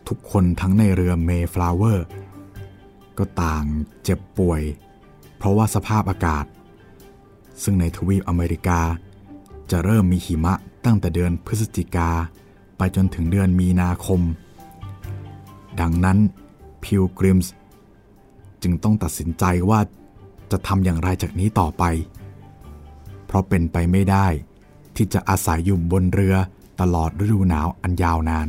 [0.08, 2.06] ทุกคนทั้งในเรือเมฟลาเวอร์
[3.20, 3.64] ก็ต่าง
[4.04, 4.62] เจ็บป่วย
[5.38, 6.46] เพราะว่าสภาพอากาศ
[7.64, 8.82] ซึ่งในทวีปอเมริกา
[9.72, 10.54] จะเริ่มมีหิมะ
[10.86, 12.10] ตั้งแต่เดือนพฤศจิกา
[12.78, 14.22] ไปจนถึงเดือนมีนาคม
[15.80, 16.18] ดังนั้น
[16.84, 17.54] พิวกริมส์
[18.62, 19.80] จึงต้องตัดสินใจว่า
[20.52, 21.84] จะทำอย่างไรจากนี้ต่อไป
[23.26, 24.28] เพราะเป็นไปไม่ได้
[24.96, 26.36] ที่จะอาศัยอยู่บนเรือ
[26.82, 28.48] ตลอดฤดูหนาวอันยาวนาน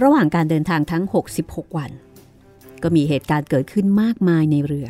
[0.00, 1.04] ระหว่างการเดินทางทั้ง
[1.38, 1.90] 66 วัน
[2.82, 4.88] ก็มีเหตุการณ์เกิดขึ้นมากมายในเรือ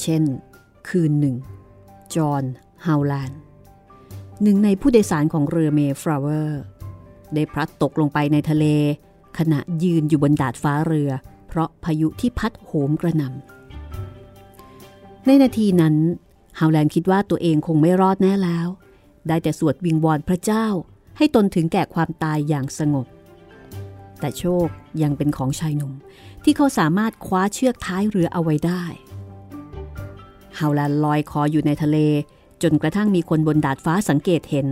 [0.00, 0.22] เช่น
[0.88, 1.36] คืนหนึ่ง
[2.14, 2.44] จอห์น
[2.86, 3.40] ฮาวแลนด์
[4.42, 6.62] หนึ่งในผู้โดยสารของเรือเมย์ฟลาวเวอร์
[7.34, 8.64] ได้พลัดตกลงไปในทะเล
[9.38, 11.10] ขณะยืนอยู่บนดาดฟ้าเรือ
[11.48, 15.94] เพราะพายุที่พัดโหมกระหน่ำในนาทีนั้น
[16.58, 18.68] ฮาวแลนด์คิดว่าตัวเองคงไม่รอดแน่แล้ว
[19.28, 20.66] ได้แต่สวดวิงวอนพระเจ้า
[21.16, 23.06] ให้ตนถึงแก่ความตายอย่างสงบ
[24.20, 24.66] แต่โชค
[25.02, 25.92] ยังเป็นของชายหนุ่ม
[26.44, 28.84] ที่เขาสามารถคว้าเชือกท้ายเรือเอาไว้ได้
[30.58, 31.98] ฮาวแลนด์ลอยคออยู่ในทะเล
[32.62, 34.68] จนกระทั่งมีคนบนดาดฟ้าสังเกตเห็น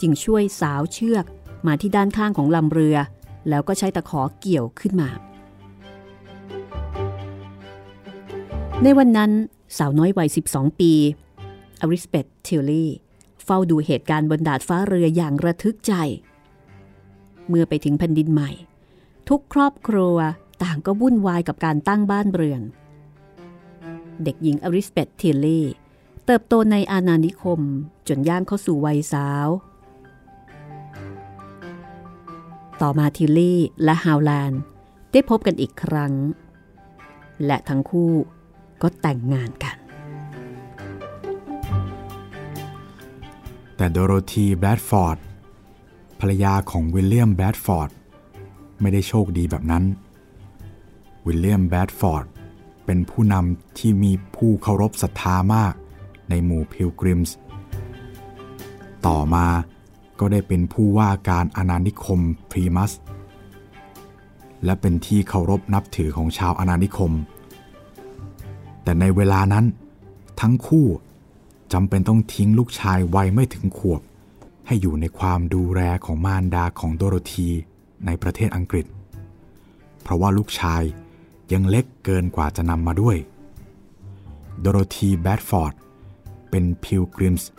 [0.00, 1.24] จึงช่วยสาวเชือก
[1.66, 2.96] มาที่ด้านข้างของลำเรือ
[3.48, 5.10] แล้วก็ใช้ตะขอเกี่ยวขึ้นมา
[8.82, 9.30] ในวันนั้น
[9.78, 10.92] สาวน้อยวัย 12 ปี
[11.80, 15.94] อลิซาเบธทิลลี่ เฝ้าดูเหตุการณ์บนดาดฟ้าเรืออย่างระทึกใจ
[17.48, 18.50] เมื่อไปถึงแผ่นดินใหม่
[19.28, 20.16] ทุกครอบครัว
[20.62, 22.62] ต่างก็วุ่นวายกับการตั้งบ้านเรือน
[24.24, 25.66] เด็กหญิงอลิซาเบธทิลลี่
[26.26, 27.60] เติบโตในอาณานิคม
[28.08, 29.48] จนย่างเข้าสู่วัยสาว
[32.80, 34.60] ต่อมาทิลลี่และฮาวแลนด์
[35.12, 36.12] ได้พบกันอีกครั้ง
[37.46, 38.12] และทั้งคู่
[38.82, 39.79] ก็แต่งงานกัน
[43.80, 45.18] แต่โดโรธีแบรดฟอร์ด
[46.20, 47.90] ภรรยาของวิลเลียมแบรดฟอร์ด
[48.80, 49.84] ไม่ได้โชคดีแบบนั้น
[51.26, 52.24] วิลเลียมแบรดฟอร์ด
[52.86, 55.74] เป็นผู้นำที่มีผู้เคารพศรัทธามาก
[56.30, 57.36] ในหมู่พิลกริมส์
[59.06, 59.46] ต่อมา
[60.20, 62.92] ก็ได้เป็นผู้ว่าการอาณานิคมพรีมัส
[64.64, 67.12] และเป็นที่เคารพนับถือของชาวอาณานิคม
[68.82, 69.64] แต่ในเวลานั้น
[70.40, 70.86] ทั้งคู่
[71.72, 74.00] จำเป็นต้องทิ้งลูกชายวัยไม่ถึงขวบ
[74.66, 77.48] ให้อยู่ในความดูแลของมารดาของโดโรธี
[78.06, 78.86] ในประเทศอังกฤษ
[80.02, 80.82] เพราะว่าลูกชาย
[81.52, 83.16] ยังเล็กเกินกว่าจะนำมาด้วย
[84.60, 85.74] โดโรธีแบดฟอร์ด
[86.50, 87.50] เป็นพิลกริมส์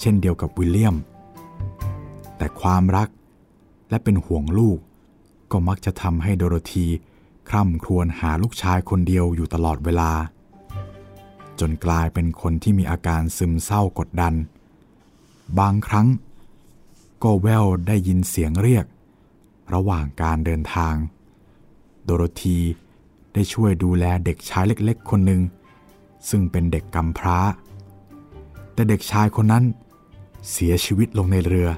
[0.00, 0.96] เช่นเดียวกับวิลเลียม
[2.36, 3.08] แต่ความรัก
[3.90, 4.78] และเป็นห่วงลูก
[5.50, 6.86] ก็มักจะทำให้โดโรธี
[7.48, 10.10] คร่ำครวญหาลูกชายคนเดียวอยู่ตลอดเวลา
[11.60, 14.34] จนกลายเป็นคนที่มีอาการซึมเศร้ากดดัน
[15.58, 16.08] บางครั้ง
[17.22, 18.84] ก็แววได้ยินเสียงเรียก
[19.74, 20.94] ระหว่างการเดินทาง
[22.04, 22.58] โดโรธี
[23.34, 25.42] ได้ช่วยดูแลเด็กชายเล็กๆ คนหนึ่ง
[26.28, 27.38] ซึ่งเป็นเด็กกำพร้า
[28.74, 29.64] แต่เด็กชายคนนั้น
[30.50, 31.68] เสียชีวิตลงในเรือ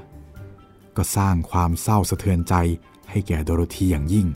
[0.97, 2.55] ก็สร้างความเศร้าสะเทือนใจ
[3.09, 4.27] ให้แก่โดโรธีอย่างยิ่ง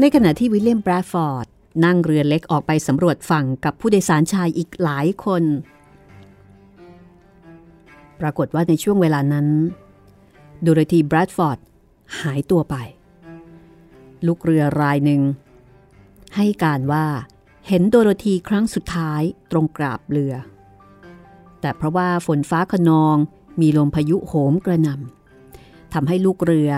[0.00, 1.46] ในขณะที่วิลเลียมแบรดฟอร์ด
[1.84, 5.44] นั่งเรือเล็กออกไปสำรวจฝั่งกับผู้โดยสารชายอีกหลายคน
[8.20, 9.46] ปรากฏว่าในช่วงเวลานั้น
[10.62, 11.58] โดโรธีแบรดฟอร์ด
[12.20, 12.76] หายตัวไป
[14.26, 15.22] ลูกเรือรายหนึ่ง
[16.36, 17.06] ให้การว่า
[17.68, 20.34] เห็นโดโรธีครั้งสุดท้ายตรงกราบเรือ
[21.60, 23.16] แต่เพราะว่าฝนฟ้าขนอง
[23.60, 26.70] มีลมพายุโหมกระหน่ำทำให้ลูกเรือ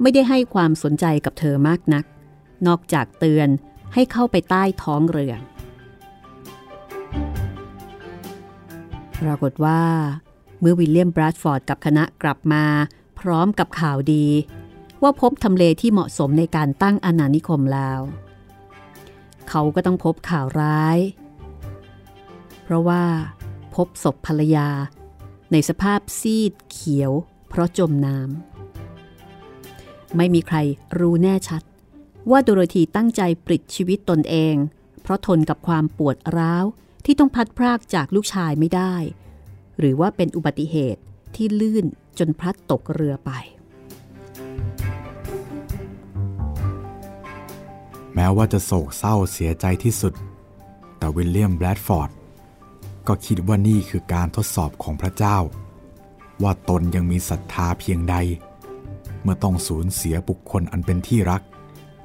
[0.00, 2.04] ไม่ได้ให้ความสนใจกับเธอมากนัก
[2.66, 3.48] นอกจากเตือน
[3.94, 5.34] ให้เข้าไปใต้ท้องเรือ
[9.20, 9.82] ปรากฏว่า
[10.60, 12.64] เมื่อวิลเลียมบรัดฟอร์ดกับคณะกลับมา
[13.20, 14.26] พร้อมกับข่าวดี
[15.02, 18.00] ว่าพบทำเลที่เหมาะสมในการตั้งอาณานิคมแล้ว
[19.48, 20.98] เขาก็ต้องพบข่าวร้าย
[22.62, 23.04] เพราะว่า
[23.74, 24.68] พบศพภรรยา
[25.52, 27.12] ในสภาพซีดเขียว
[27.48, 30.56] เพราะจมน้ำไม่มีใคร
[30.98, 31.62] รู้แน่ชัด
[32.30, 34.54] ว่าโดโรธีตั้งใจปลิดชีวิตตนเอง
[35.02, 36.64] เพราะทนกับความปวดร้าว
[37.04, 38.94] ที่ต้องพัดพรากจากลูกชายไม่ได้
[39.78, 41.02] หรือว่าเป็นอุบัติเหตุ
[41.34, 41.86] ที่ลื่น
[42.18, 43.30] จนพลัดตกเรือไป
[48.14, 50.14] แม้ว่าจะโศกเศร้าเสียใจที่สุด
[50.98, 52.10] แต่วิลเลียมแบรดฟอร์ด
[53.08, 55.38] ก็คิดว่านี่คือการทดสอบของพระเจ้า
[56.42, 58.16] ว่าตนยังมีศรัทธาเพียงใด
[59.22, 61.42] เมื่อต้องสูญเสียบุคคลอันเป็นที่รัก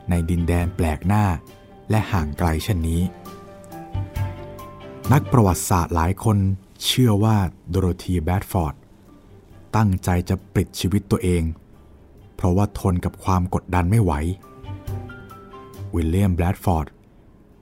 [0.09, 1.25] ในดินแดนแปลกหน้า
[1.89, 3.01] และห่างไกลเช่นนี้
[5.13, 6.37] นักประวัติศาสตร์หลายคน
[6.85, 7.37] เชื่อว่า
[7.69, 8.75] โดโรธีแบรดฟอร์ด
[9.75, 11.43] ตั้งใจจะปลิดชีวิตตัวเอง
[12.35, 14.13] เพราะว่าทนกับความกดดันไม่ไหว
[15.95, 16.87] วิลเลียมแบรดฟอร์ด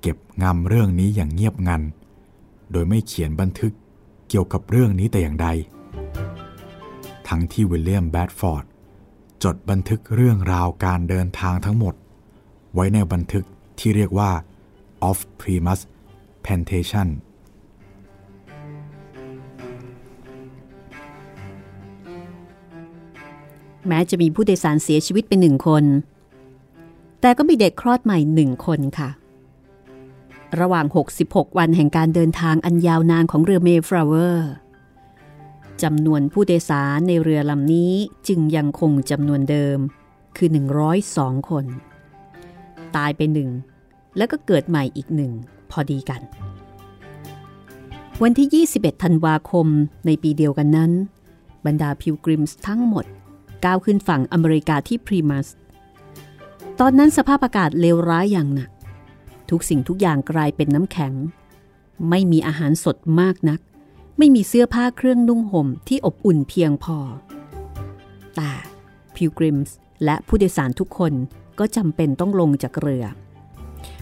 [0.01, 1.81] เก็บงำเรื่องนี้อย่างเงียบงัน
[2.71, 3.73] โดยไม่เขียนบันทึก
[4.29, 5.47] เกี่ยวกับเรื่องนี้แต่อย่างใด
[7.27, 8.65] ทั้งที่วิลเลียมแบรดฟอร์ด
[9.43, 11.95] จดบันทึกเรื่องราวการเดินทางทั้งหมด
[12.75, 13.45] ไว้ในบันทึก
[13.79, 14.31] ที่เรียกว่า
[15.09, 15.79] Off Primus
[16.45, 17.07] Plantation
[23.87, 25.83] แม้จะมีผู้โดยสารเสียชีวิตไปหนึ่งคน
[27.21, 29.09] แต่ก็มีเด็กคลอดใหม่หนึ่งคนค่ะ
[30.59, 30.85] ระหว่าง
[31.21, 34.51] 66 วันแห่งการเดินทางอันยาวนานของเรือเมฟลาเวอร์
[35.83, 37.93] จำนวนผู้โดยสารในเรือลำนี้
[38.27, 39.77] จึงยังคงจำนวนเดิม
[40.37, 40.49] คือ
[40.99, 41.65] 102 คน
[42.95, 43.49] ตายไปหนึ่ง
[44.17, 45.31] แล้วก็เกิดใหม่อีกหนึ่ง
[45.71, 46.21] พอดีกัน
[48.23, 49.67] วันที่ 21 ธันวาคม
[50.05, 50.91] ในปีเดียวกันนั้น
[51.65, 53.05] บรรดาพิวกริมส์ทั้งหมด
[53.65, 55.47] ก้าวขึ้นฝั่งอเมริกาที่พรีมัส
[56.79, 58.69] ตอนนั้นสภาพอากาศเลวร้ายอย่างหนัก
[59.49, 61.13] ทุกสิ่งทุกอย่างกลายเป็นน้ำแข็ง
[62.09, 63.59] ไม่มีอาหารสดมากนัก
[64.17, 66.97] ไม่มีเสื้อผ้าเครื่องนุ่งห่มที่อบอุ่นเพียงพอ
[68.35, 68.51] แต่
[69.15, 71.13] พิวกริมส์และผู้โดยสารทุกคน
[71.59, 73.05] ก็จำเป็นต้องลงจากเรือ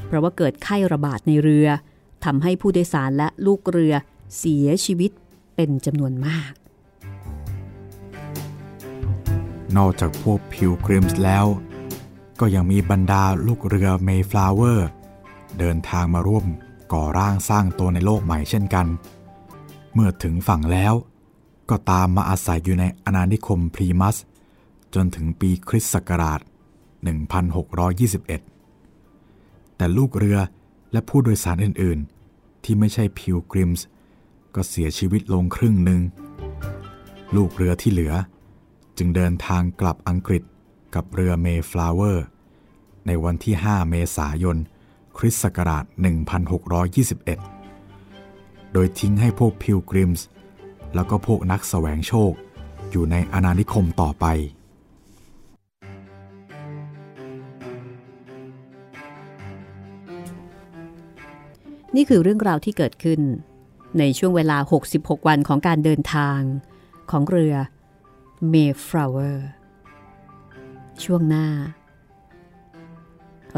[0.06, 1.68] เพราะว่าเกิดไข้ระบาดในเรือ
[2.26, 3.94] ทำให้ผู้โดยสารและลูกเรือ
[4.38, 5.12] เสียชีวิต
[5.56, 6.52] เป็นจำนวนมาก
[9.78, 11.46] นอกจากพวกพิวกริมส์แล้ว
[12.40, 14.88] ก็ยังมีบรรดาลูกเรือเมฟลาเวอร์
[15.60, 16.46] เดินทางมาร่วม
[16.94, 18.88] ก่อร่างสร้างตัวในโลกใหม่เช่นกัน
[19.94, 20.94] เมื่อถึงฝั่งแล้ว
[21.70, 24.18] ก็ตามมาอาศัยอยู่ในอาณานิคมพรีมัส
[24.96, 26.40] จนถึงปีคริสต์ศักราช
[27.04, 30.38] 1621 แต่ลูกเรือ
[30.92, 33.86] และผู้โดยสารอื่นๆ ที่ไม่ใช่พิวกริมส์
[34.56, 36.02] ก็เสียชีวิตลงครึ่งหนึ่ง
[37.36, 38.14] ลูกเรือที่เหลือ
[38.98, 40.44] จึงเดินทางกลับอังกฤษ
[40.96, 42.26] กับเรือเมฟลาเวอร์
[43.08, 44.58] ในวันที่ 5 เมษายน
[45.18, 45.84] คริสต์ศักราช
[47.50, 50.28] 1621 โดยทิ้งให้พวกพิวกริมส์
[50.96, 52.32] แล้วก็พวกนักแสวงโชค
[52.92, 54.26] อยู่ในอาณานิคมต่อไป
[61.96, 63.22] นี่คือเรื่องราวที่เกิดขึ้น
[64.00, 64.58] ในช่วงเวลา
[64.92, 66.40] 66 วันของการเดินทาง
[67.12, 67.56] ของเรือ
[68.52, 69.38] Mayflower
[71.04, 71.48] ช่วงหน้า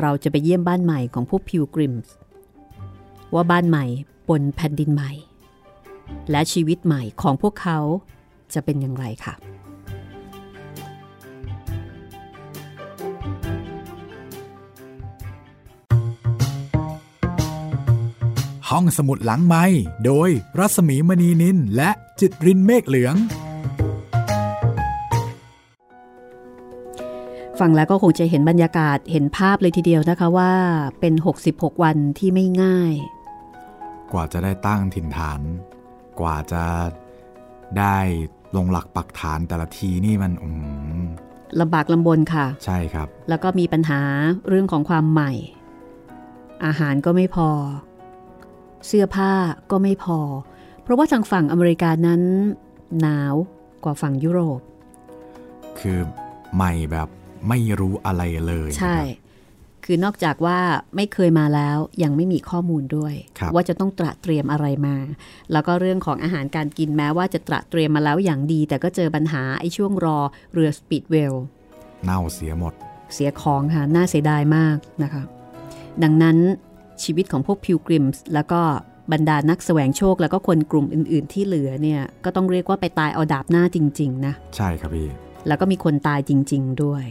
[0.02, 2.13] เราจะไปเยี่ยมบ้านใหม่ของพวกพิวกริมส์
[3.34, 3.86] ว่าบ้านใหม่
[4.30, 5.12] บนแผ่นดินใหม่
[6.32, 7.80] และชีวิตใหม่ของพวกเขา
[8.54, 9.34] จะเป็นอย่างไรค่ะ
[18.71, 19.65] ห้องสมุดหลังไม้
[20.06, 23.15] โดยรัสมีมณีนินและจิตรินเมฆเหลือง
[27.60, 30.54] ฟังแล้วก็คงจะเห็นบรรยากาศเห็นภาพเลยทีเดียวนะคะว่า
[30.99, 31.13] เป็น
[31.47, 32.93] 66 วันที่ไม่ง่าย
[34.13, 35.41] กว่าจะได้ตั้งถิ่นฐาน
[36.19, 36.63] กว่าจะ
[37.80, 37.97] ได้
[38.56, 40.49] ลงหลักปักฐานแต่ละทีนี่มันอื
[40.99, 41.04] ม
[41.60, 44.01] ลำบากลำบนค่ะ ใช่ครับ แล้วก็มีปัญหา
[44.47, 45.32] เรื่องของความใหม่
[46.65, 47.49] อาหารก็ไม่พอ
[48.88, 49.31] เสื้อผ้า
[49.71, 50.19] ก็ไม่พอ
[50.83, 52.21] เพราะว่าทางฝั่งอเมริกานั้น
[53.01, 53.35] หนาว
[53.83, 54.61] กว่าฝั่งยุโรป
[55.79, 55.99] คือ
[56.55, 57.07] ใหม่แบบ
[57.49, 59.23] ไม่รู้อะไรเลยใช่นะครับ
[59.85, 60.59] คือนอกจากว่า
[60.95, 64.97] ไม่เคยมาแล้วยังไม่มีข้อมูลด้วยครับว่าจะต้องตระเตรียมอะไรมา
[65.51, 70.17] แล้วก็เรื่องของอาหารการกินแม้ว่าจะตระเตรียมมาแล้วอย่างดี แต่ก็เจอปัญหาไอ้ช่วงรอ
[70.53, 71.34] เรือสปีดเวลล์
[72.03, 72.73] เน่าเสียหมด
[73.13, 75.23] เสียของค่ะน่าเสียดายมากนะคะ
[76.03, 76.38] ดังนั้น
[77.03, 78.62] ชีวิตของพวกพิลกริมส์แล้วก็
[79.13, 85.10] บรรดานักแสวงโชคแล้วก็คนกลุ่มอื่น ๆ ที่เหลือเนี่ยก็ต้องเรียกว่าไปตายเอาดาบหน้าจริง ๆ นะ ใช่ครับพี่
[85.47, 87.05] แล้วก็มีคนตายจริง ๆ ด้วย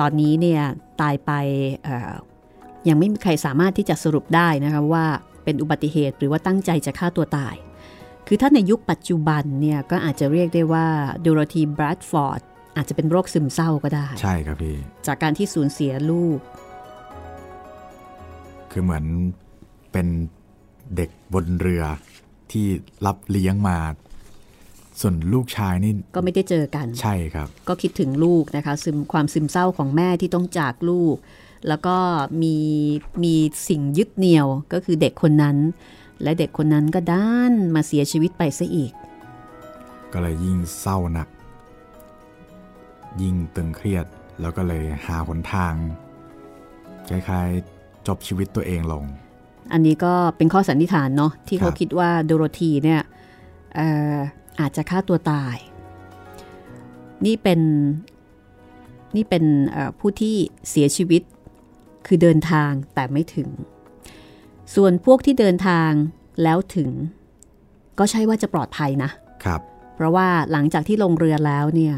[0.00, 0.62] ตอนนี้เนี่ย
[1.00, 1.30] ตายไป
[1.84, 2.12] เอ่อ
[2.88, 5.04] ยังไม่มีใครสามารถที่จะสรุปได้นะคะว่า
[5.44, 7.54] เป็นอุบัติเหตุหรือว่าตั้งใจจะฆ่าตัวตาย
[8.26, 10.86] คือถ้าในยุคปัจจุบันเนี่ยก็อาจจะเรียกได้ว่า
[11.22, 12.40] โดโรธีบรัดฟอร์ด
[12.76, 16.38] อาจจะเป็นโรคซึมเศร้าก็ได้ ใช่ครับพี่ จากการที่สูญเสียลูก
[18.72, 19.04] คือเหมือน
[19.92, 20.06] เป็น
[20.96, 21.84] เด็กบนเรือ
[22.52, 22.66] ที่
[23.06, 23.78] รับเลี้ยงมา
[25.00, 31.16] ส่วนลูกชายนี่ก็ไม่ได้เจอกัน ใช่ครับ ก็คิดถึงลูกนะคะ ซึมความซึมเศร้าของแม่ที่ต้องจากลูก
[31.68, 31.96] แล้วก็
[32.42, 32.56] มี
[33.24, 33.34] มี
[33.68, 35.56] สิ่งยึดเหนี่ยวก็คือเด็กคนนั้น
[36.22, 38.92] และเด็กคนนั้นก็ด้านมาเสียชีวิตไปซะอีก
[40.12, 41.28] ก็เลยยิ่งเศร้าหนัก
[43.22, 44.06] ยิ่งตึงเครียด
[44.40, 45.74] แล้วก็เลยหาหนทาง
[47.08, 47.71] คล้ายๆ
[48.06, 49.04] จบชีวิตตัวเองลง
[49.72, 53.00] อันนี้ก็เป็นข้อสันนิษฐานเนาะที่เขาครับคิดว่าโดโรธีเนี่ย
[53.74, 54.16] เอ่อ
[54.60, 55.56] อาจจะฆ่าตัวตาย
[57.26, 57.60] นี่เป็น
[59.16, 60.36] นี่เป็นเอ่อผู้ที่
[60.70, 61.22] เสียชีวิต
[62.06, 63.48] คือเดินทางแต่ไม่ถึง
[64.74, 65.90] ส่วนพวกที่เดินทาง
[66.42, 66.90] แล้วถึง
[67.98, 69.10] ก็ใช่ว่าจะปลอดภัยนะ
[69.44, 69.60] ครับ
[69.94, 71.94] เพราะว่าหลังจากที่ลงเรือแล้วเนี่ย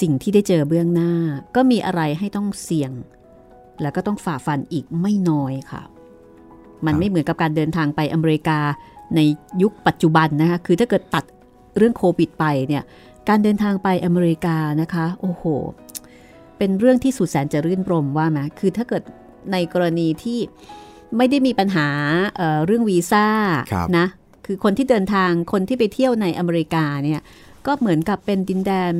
[0.00, 1.12] สิ่งที่ได้เจอเบื้องหน้า
[1.56, 2.92] ก็มีอะไรให้ต้องเสี่ยง
[3.82, 5.82] แล้วก็ต้องฝ่าฟันอีกไม่น้อยค่ะ
[6.86, 8.58] มันครับไม่เหมือนกับการเดินทางไปอเมริกา
[9.16, 9.20] ใน
[9.62, 11.24] ยุคปัจจุบันนะคะ คือถ้าเกิดตัด
[11.76, 12.82] เรื่องโควิดไปเนี่ย
[13.28, 15.44] การเดินทางไปอเมริกานะคะ โอ้โห
[16.58, 19.02] เป็นเรื่องที่สุดแสนจะรื่นรมว่าไหมคือถ้าเกิด
[19.52, 20.38] ในกรณีที่
[21.16, 21.88] ไม่ได้มีปัญหา
[22.36, 23.26] เอ่อเรื่องวีซ่า
[23.72, 24.06] ครับนะ
[24.46, 27.20] คือคนที่เดินทาง คนที่ไปเที่ยวในอเมริกาเนี่ย
[27.66, 28.94] ก็เหมือนกับเป็นดินแดน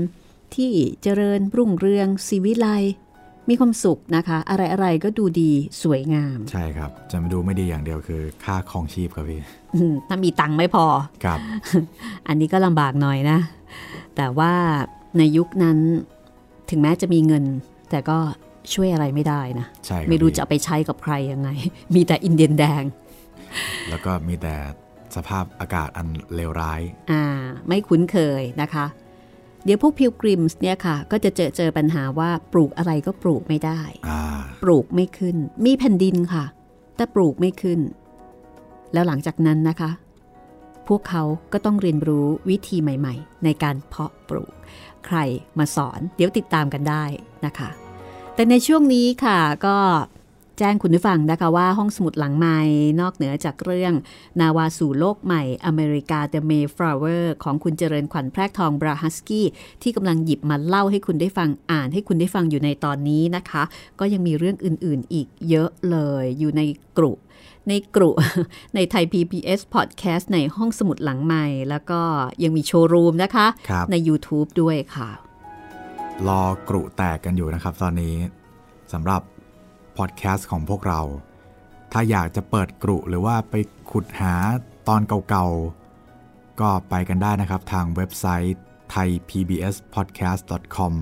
[0.54, 2.94] ที่เจริญรุ่งเรืองสีวิไลย์
[3.48, 5.52] มีความสุขนะคะ อะไรๆก็ดูดี
[5.82, 9.40] สวยงาม ใช่ครับ จะมาดูไม่ดีอย่างเดียวคือ ค่าครองชีพครับพี่
[9.74, 10.86] อืมถ้ามีตังค์ไม่พอ
[11.24, 11.40] ครับ
[12.28, 13.38] อันนี้ก็ลำบากหน่อยนะ
[14.16, 14.52] แต่ว่า
[15.18, 15.78] ในยุคนั้น
[16.70, 17.44] ถึงแม้จะมีเงิน
[17.90, 18.18] แต่ก็
[18.74, 21.48] ช่วยอะไรไม่ได้นะใช่คบไม่รู้พี่จะเอาไปใช้กับใครยังไง
[21.94, 22.82] มีแต่อินเดียนแดง
[23.90, 24.54] แล้วก็มีแต่
[25.16, 26.80] สภาพอากาศอันเลวร้าย
[27.12, 27.24] อ่า
[27.68, 28.86] ไม่คุ้นเคยนะคะ
[29.64, 34.20] เดี๋ยวพวกพิลกริมส์เนี่ยค่ะ ก็จะเจอเจอปัญหาว่าปลูกอะไรก็ปลูกไม่ได้อ่า
[34.62, 36.44] ปลูกไม่ขึ้น มีแผ่นดินค่ะ
[36.96, 37.80] แต่ปลูกไม่ขึ้น
[38.92, 39.90] แล้วหลังจากนั้นนะคะ
[40.88, 41.22] พวกเขา
[41.52, 44.52] ก็ต้องเรียนรู้วิธีใหม่ ๆ ในการเพาะปลูก
[45.06, 45.18] ใคร
[45.58, 47.04] มาสอน เดี๋ยวติดตามกันได้
[47.46, 47.70] นะคะ
[48.34, 49.76] แต่ในช่วงนี้ค่ะก็
[50.58, 52.58] แจ้งคุณผู้ฟังนะคะว่าห้องสมุดหลังใหม่
[53.00, 53.92] นอกเหนือจากเรื่อง
[54.40, 59.46] นาวาสู่โลกใหม่อเมริกา The Mayflower ของคุณเจริญขวัญแพรกทองบราฮัสกี้
[59.82, 63.62] ที่กำลังหยิบมาเล่าให้คุณได้ฟังอ่านให้คุณได้ฟังอยู่ในตอนนี้นะคะ
[64.00, 66.62] ก็ยังมีเรื่องอื่นๆอีกเยอะเลยอยู่ใน
[66.98, 67.18] กลุ่ม
[67.68, 68.14] ในกลุ่ม
[68.74, 72.00] ในไทย PBS Podcast ในห้องสมุดหลังใหม่ แล้วก็
[72.42, 75.10] ยังมีโชว์รูมนะคะครับใน YouTube ด้วยค่ะ
[76.28, 78.14] รอกรุแตกกันอยู่นะครับตอนนี้
[78.92, 79.22] สำหรับ
[79.96, 81.00] พอดแคสต์ของพวกเรา
[81.92, 83.54] ถ้าอยากจะเปิดกรุหรือว่าไป
[83.90, 84.34] ขุดหา
[84.88, 88.56] ตอนเก่าๆ ก็ไปกันได้นะครับทางเว็บไซต์
[88.94, 90.92] thaipbspodcast.com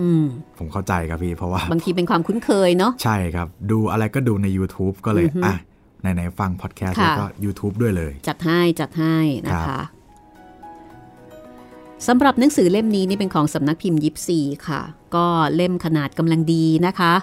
[0.02, 0.26] อืม
[0.58, 5.56] ผมเข้าใจครับพี่เพราะว่า บางทีเป็นความคุ้นเคยเนาะใช่ครับ ดูอะไรก็ดูใน YouTube ก็เลยอือฮึอะ
[6.02, 9.18] ไหนๆฟังพอดแคสต์ค่ะแล้วก็ YouTube ด้วยเลย จัดให้จัดให้
[9.48, 9.86] นะครัคะบ
[12.08, 14.82] สำหรับหนังสือเล่มนี้นี่เป็นของสำนักพิมพ์ยิปซีค่ะ
[15.16, 17.14] ก็เล่มขนาดกำลังดีนะคะ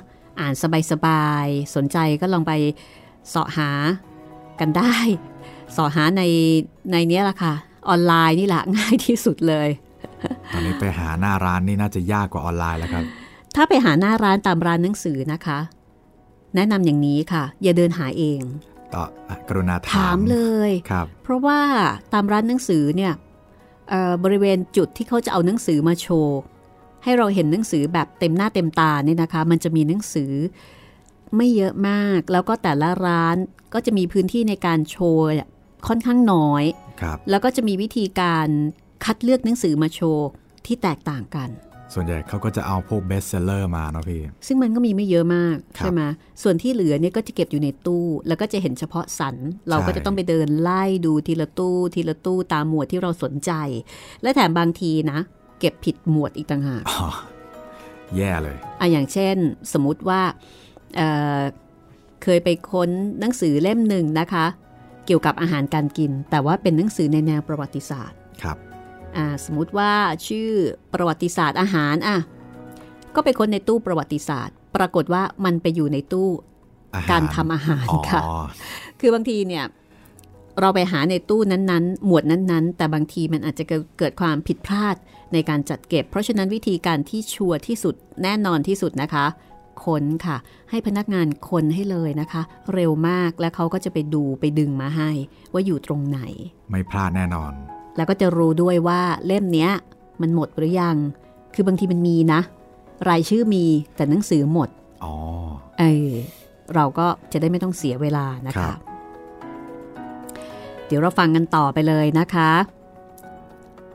[0.40, 0.54] อ่าน
[0.90, 2.52] สบายๆ สนใจก็ลองไป
[3.28, 3.70] เสาะหา
[4.60, 4.94] กันได้
[5.72, 6.22] เสาะหาใน
[6.90, 7.54] ในเนี้ยแหละค่ะ
[7.88, 9.68] ออนไลน์นี่แหละง่ายที่สุดเลย
[10.52, 13.04] ตอนนี้ไปหาหน้าร้านนี่น่าจะยากกว่าออนไลน์แล้วครับ
[13.54, 15.58] ถ้าไปหาหน้าร้านตามร้านหนังสือนะคะ
[16.54, 18.40] แนะนำอย่างนี้ค่ะ อย่าเดินหาเอง
[18.94, 21.60] ต่ออะกรุณาถาถามมเลยครับ เพราะว่า
[22.12, 23.12] ตามร้านหนังสือเนี่ย
[23.90, 26.40] เอ่อบริเวณจุดที่เขาจะเอาหนังสือมาโชว์
[27.04, 30.32] ให้เราเห็นหนังสือแบบเต็มหน้าเต็มตาเนี่ยนะคะ มันจะมีหนังสือ
[31.36, 33.36] ไม่เยอะมาก แล้วก็แต่ละร้าน
[33.74, 35.26] ก็จะมีพื้นที่ในการโชว์
[35.88, 36.64] ค่อนข้างน้อย
[37.00, 38.48] ครับแล้วก็จะมีวิธีการ
[39.04, 40.28] คัดเลือกหนังสือมาโชว์
[40.66, 41.50] ที่แตกต่างกัน
[41.94, 46.02] ส่วนใหญ่เขาก็จะเอาพวก bestseller มาเนาะพี่ ซึ่งมันก็มีไม่เยอะมากครับใช่ไหม
[46.42, 49.36] ส่วนที่เหลือเนี่ยก็จะเก็บอยู่ในตู้ แล้วก็จะเห็นเฉพาะสัน
[49.68, 53.52] เราก็ใช่จะต้องไปเดินไล่ดูทีละตู้ ทีละตู้ตามหมวดที่เราสนใจ
[54.22, 55.18] และแถมบางทีนะ
[55.62, 57.08] เก็บผิดหมวดอีกต่างหากอ๋อ
[58.16, 59.36] แย่เลยอะอย่างเช่น
[59.72, 60.20] สมมุติว่า
[60.96, 61.08] เอ่
[61.38, 61.40] อ
[62.22, 62.90] เคยไปค้น
[63.20, 64.46] หนังสือเล่มหนึ่งนะคะ
[65.06, 68.56] เกี่ยวกับอาหารการกิน แต่ว่าเป็นหนังสือในแนวประวัติศาสตร์ครับ
[69.16, 69.92] อ่าสมมติว่า
[70.26, 70.50] ชื่อ
[70.94, 72.18] ประวัติศาสตร์อาหารอะ
[73.14, 76.28] ก็ไปค้นในตู้ประวัติศาสตร์ ปรากฏว่ามันไปอยู่ในตู้
[76.94, 78.22] อาหารการทำอาหารอ๋อค่ะ
[79.00, 79.64] คือบางทีเนี่ย
[80.60, 83.64] เราไปหาในตู้นั้นๆ หมวดนั้นๆ แต่บางทีมันอาจจะ
[83.98, 84.96] เกิดความผิดพลาด
[85.32, 89.26] ในการจัดเก็บ เพราะฉะนั้นวิธีการที่ชัวร์ที่สุดแน่นอนที่สุดนะคะ
[89.84, 90.36] ค้นค่ะ
[90.70, 92.42] ให้พนักงานคนให้เลยนะคะ
[92.74, 95.10] เร็วมากและเขาก็จะไปดูไปดึงมาให้
[95.52, 96.20] ว่าอยู่ตรงไหน
[96.70, 97.52] ไม่พลาดแน่นอน
[97.96, 99.70] แล้วก็จะรู้ด้วยว่าเล่มเนี้ย
[100.20, 100.96] มันหมดหรือยัง
[101.54, 102.40] คือบางทีมันมีนะ
[103.08, 103.64] รายชื่อมี
[103.96, 104.68] แต่หนังสือหมด
[105.04, 105.14] อ๋อ
[105.80, 106.10] เออ
[106.74, 112.50] เราก็จะได้ไม่ต้องเสียเวลานะคะเดี๋ยวเราฟังกันต่อไปเลยนะคะ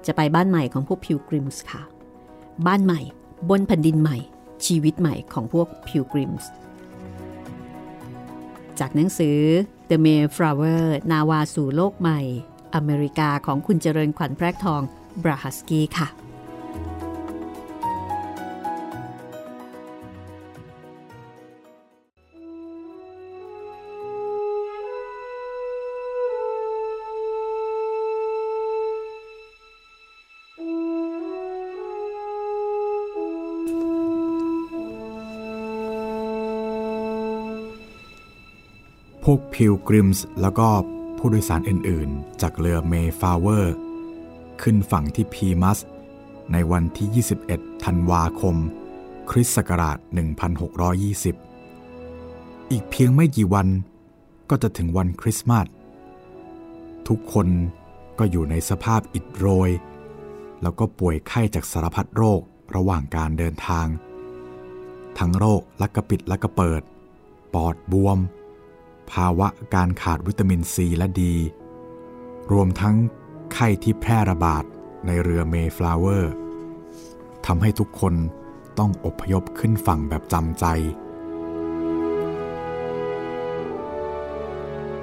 [0.05, 1.81] จะไปบ้านใหม่ของพวกพิวกริมส์ค่ะ
[2.67, 3.01] บ้านใหม่
[3.49, 4.17] บนแผ่นดินใหม่
[4.65, 6.49] ชีวิตใหม่ของพวกพิวกริมส์
[8.79, 9.39] จากหนังสือ
[9.89, 12.19] The Mayflower นาวาสู่โลกใหม่
[12.75, 14.81] อเมริกาของคุณเจริญขวัญแพรกทอง
[15.23, 16.07] บราฮัสกี้ค่ะ
[39.31, 40.67] วกพิลกริมส์แล้วก็
[41.17, 43.75] ผู้โดยสารอื่นๆ จากเรือเมฟาวเวอร์
[44.61, 45.79] ขึ้นฝั่งที่พีมัส
[46.51, 48.55] ในวันที่ 21 ธันวาคม
[49.29, 49.97] คริสต์ศักราช
[51.33, 53.67] 1620 อีกเพียงไม่กี่วัน
[54.49, 55.67] ก็จะถึงวันคริสต์มาส
[57.07, 57.47] ทุกคน
[58.19, 59.69] ก็อยู่ในสภาพอิดโรย
[60.61, 62.41] แล้วก็ป่วยไข้จากสารพัดโรค
[62.75, 63.87] ระหว่างการเดินทาง
[65.19, 66.81] ทั้งโรคลักกระปิดลักกระเปิด
[67.53, 68.19] ปอดบวม
[69.11, 71.35] ภาวะการขาดวิตามินซีและดี
[72.51, 72.95] รวมทั้ง
[73.53, 74.63] ไข้ที่แพร่ระบาด
[75.05, 76.33] ในเรือเมย์ฟลาวเวอร์
[77.45, 78.13] ทำให้ทุกคน
[78.79, 80.65] ต้องอพยพขึ้นฝั่งแบบจำใจ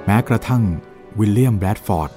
[0.05, 0.63] แม้กระทั่ง
[1.19, 2.11] วิลเลียมแบรดฟอร์ด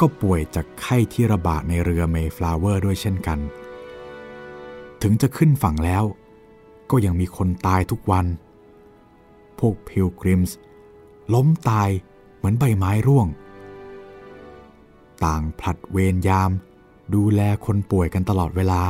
[0.00, 3.38] ก็ป่วยจากไข้ที่ระบาดในเรือเมย์ฟลาวเวอร์ด้วยเช่นกัน
[5.02, 6.04] ถึงจะขึ้นฝั่งแล้ว
[6.90, 8.26] ก็ยังมีคนตายทุกวัน
[9.58, 10.56] พวกพิลกริมส์
[11.34, 11.90] ล้มตาย
[12.36, 13.28] เหมือนใบไม้ร่วง
[15.24, 16.50] ต่างผลัดเวรยาม
[17.14, 18.82] ดูแลคนป่วยกันตลอดเวลา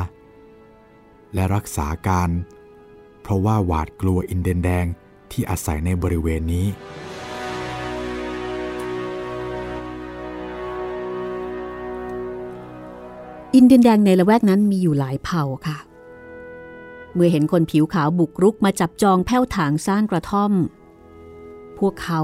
[1.34, 2.30] และรักษาการ
[3.22, 4.86] เพราะว่าหวาดกลัวอินเดนแดง
[5.30, 6.66] ที่อาศัยในบริเวณนี้
[13.54, 15.78] อินเดียนแดงในละแวกนั้นมีอยู่หลายเผ่าค่ะ
[17.14, 20.52] เมื่อเห็นคนผิวขาวบุกรุกมาจับจองแผ้วถางสร้างกระท่อม
[21.78, 22.22] พวกเขา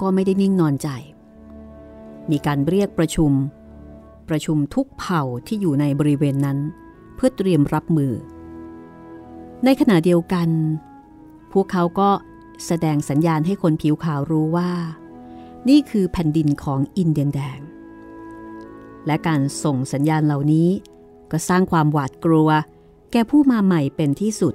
[0.00, 0.88] ก็ไม่ได้นิ่งนอนใจ
[2.30, 3.32] มีการเรียกประชุม
[4.28, 6.58] ประชุมทุกเผ่าที่อยู่ในบริเวณนั้น
[7.14, 8.12] เพื่อเตรียมรับมือ
[9.64, 10.48] ในขณะเดียวกัน
[11.52, 12.10] พวกเขาก็
[12.66, 14.70] แสดงสัญญาณให้คนผิวขาวรู้ว่า
[15.68, 17.60] นี่คือแผ่นดินของอินเดียนแดง
[19.06, 20.68] และการส่งสัญญาณเหล่านี้
[21.30, 22.48] ก็สร้างความหวาดกลัว
[23.12, 24.54] แก่ผู้มาใหม่เป็นที่สุด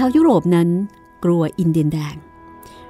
[0.00, 0.68] ชาวยุโรปนั้น
[1.24, 2.16] กลัวอินเดียนแดง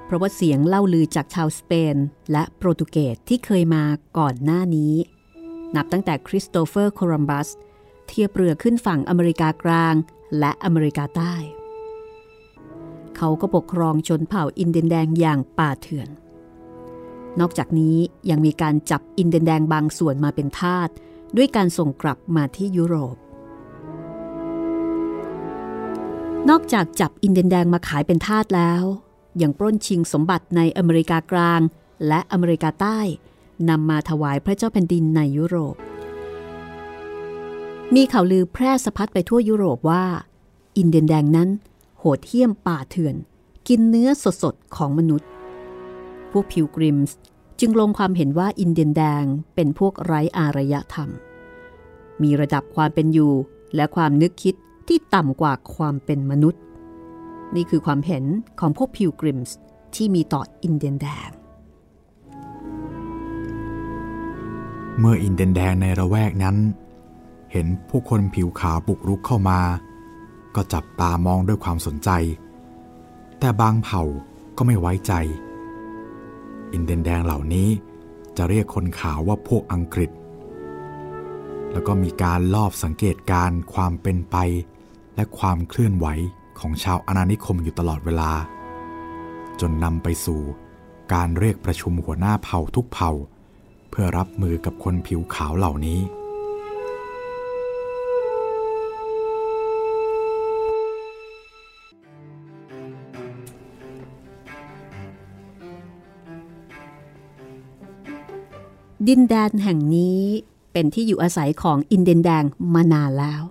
[0.04, 1.96] เพราะว่าเสียงเล่าลือจากชาวสเปน
[2.32, 3.82] และโปรตุเกสที่เคยมา
[4.18, 4.94] ก่อนหน้านี้
[5.76, 7.48] นับตั้งแต่คริสโตเฟอร์โคลัมบัส
[8.06, 9.94] เทียบเรือขึ้นฝั่งอเมริกากลาง
[10.38, 11.34] และอเมริกาใต้
[13.16, 16.08] เขาก็ปกครองชนเผ่าอินเดียนแดงอย่างป่าเถื่อน
[17.40, 17.96] นอกจากนี้
[18.30, 20.88] ยังมีการจับอินเดียนแดงบางส่วนมาเป็นทาส
[21.36, 23.16] ด้วยการส่งกลับมาที่ยุโรป
[26.50, 28.82] นอกจากจับอินเดียนแดงมาขายเป็นทาสแล้ว
[29.42, 31.60] ยังปล้นชิงสมบัติในอเมริกากลาง
[32.06, 32.98] และอเมริกาใต้
[33.68, 35.76] นำมาถวายพระเจ้าแผ่นดินในยุโรป
[37.94, 40.04] มีข่าวลือแพร่สะพัดไปทั่วยุโรปว่า
[40.76, 41.48] อินเดียนแดงนั้น
[41.98, 43.16] โหดเหี้ยมป่าเถื่อน
[43.68, 44.08] กินเนื้อ
[44.42, 45.28] สดๆ ของมนุษย์
[46.30, 47.16] พวกพิวกริมส์
[47.60, 49.24] จึงลงความเห็นว่าอินเดียนแดง
[49.54, 51.08] เป็นพวกไร้อารยธรรม
[52.22, 53.32] มีระดับความเป็นอยู่
[53.74, 54.54] และความนึกคิด
[54.88, 56.62] ที่ต่ำกว่าความเป็นมนุษย์
[57.54, 58.24] นี่คือความเห็น
[58.60, 59.56] ของพวกพิวกริมส์
[59.94, 61.30] ที่มีต่ออินเดียนแดง
[64.98, 66.56] เมื่ออินเดียนแดงในระแวกนั้น
[67.52, 69.60] เห็นผู้คนผิวขาวบุกรุกเข้ามา
[70.54, 72.10] ก็จับตามองด้วยความสนใจ
[73.38, 74.02] แต่บางเผ่า
[74.56, 75.12] ก็ไม่ไว้ใจ
[76.72, 77.68] อินเดียนแดงเหล่านี้
[78.36, 80.10] จะเรียกคนขาวว่าพวกอังกฤษ
[81.72, 84.36] แล้วก็มีการลอบสังเกตการความเป็นไป
[85.16, 86.06] และความเคลื่อนไหว
[86.58, 88.32] ของชาวอาณานิคมอยู่ตลอดเวลา
[89.60, 90.40] จนนำไปสู่
[91.12, 93.10] การเรียกประชุมหัวหน้าเผ่าทุกเผ่า
[93.90, 96.00] เพื่อรับมือกับคนผิวขาวเหล่านี้
[109.08, 110.20] ดินแดนแห่งนี้
[110.72, 112.44] เป็นที่อยู่อาศัยของอินเดียนแดง
[112.74, 113.42] มานานแล้ว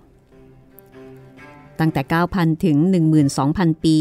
[1.80, 2.02] ตั้งแต่
[2.34, 2.76] 9,000 ถึง
[3.30, 3.96] 12,000 ปี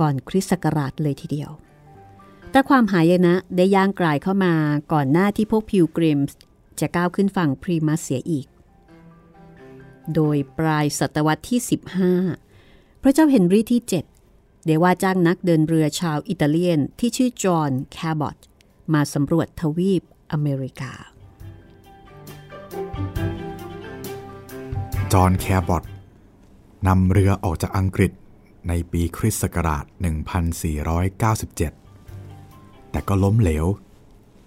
[0.00, 1.50] ก่อนคริสต์ศักราชเลยทีเดียว
[2.50, 4.54] แต่ความหายนะได้ย่างกลายเข้ามา
[4.92, 6.36] ก่อนหน้าที่พวกพิวกริมส์
[6.80, 8.46] จะก้าวขึ้นฝั่งพรีมัสเสียอีก
[10.14, 11.60] โดยปลายศตวรรษที่
[12.30, 13.80] 15 พระเจ้าเฮนรี่ที่
[14.24, 18.36] 7 ได้ว่าจ้างนักเดินเรือชาวอิตาเลียนที่ชื่อจอห์นแคบอต
[18.92, 20.02] มาสำรวจทวีป
[20.32, 20.92] อเมริกา
[25.12, 25.84] จอห์นแคบอต
[26.86, 28.12] นำเรือออกจากอังกฤษ
[28.68, 29.84] ในปีคริสต์ศักราช
[31.96, 33.66] 1497 แต่ก็ล้มเหลว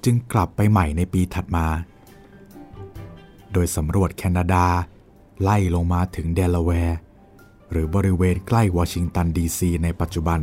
[0.04, 1.68] จึงกลับไปใหม่ในปีถัดมา
[3.54, 4.66] โดยสำรวจแคนาดา
[5.42, 6.98] ไล่ลงมาถึงเดลาแวร์
[7.72, 10.40] หรือบริเวณใกล้วอชิงตันดีซีในปัจจุบัน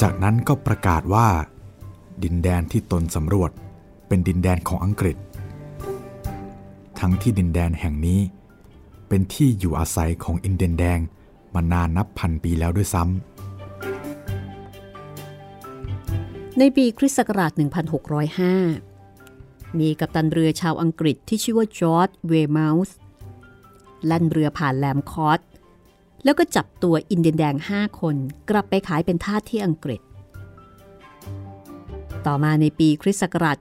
[0.00, 1.28] จากนั้นก็ประกาศว่า
[2.24, 3.50] ดินแดนที่ตนสำรวจ
[4.08, 5.16] เป็นดินแดนของอังกฤษ
[7.00, 8.20] ทั้งที่ดินแดนแห่งนี้
[9.08, 11.00] เป็นที่อยู่อาศัยของอินเดียนแดง
[11.54, 13.14] มานานนับพันปีแล้วด้วยซ้ำ
[16.58, 17.52] ในปีคริสต์ศักราช
[19.04, 22.94] 1605 มีกัปตันเรือชาวอังกฤษที่ชื่อว่าจอร์จเวมาส์
[24.10, 25.40] ลั่นเรือผ่านแลมคอร์ต
[26.24, 28.16] แล้วก็จับตัวอินเดียนแดง 5 คน
[28.50, 30.00] กลับไปขายเป็นทาสที่อังกฤษ
[32.26, 33.56] ต่อมาในปีคริสต์ศักราช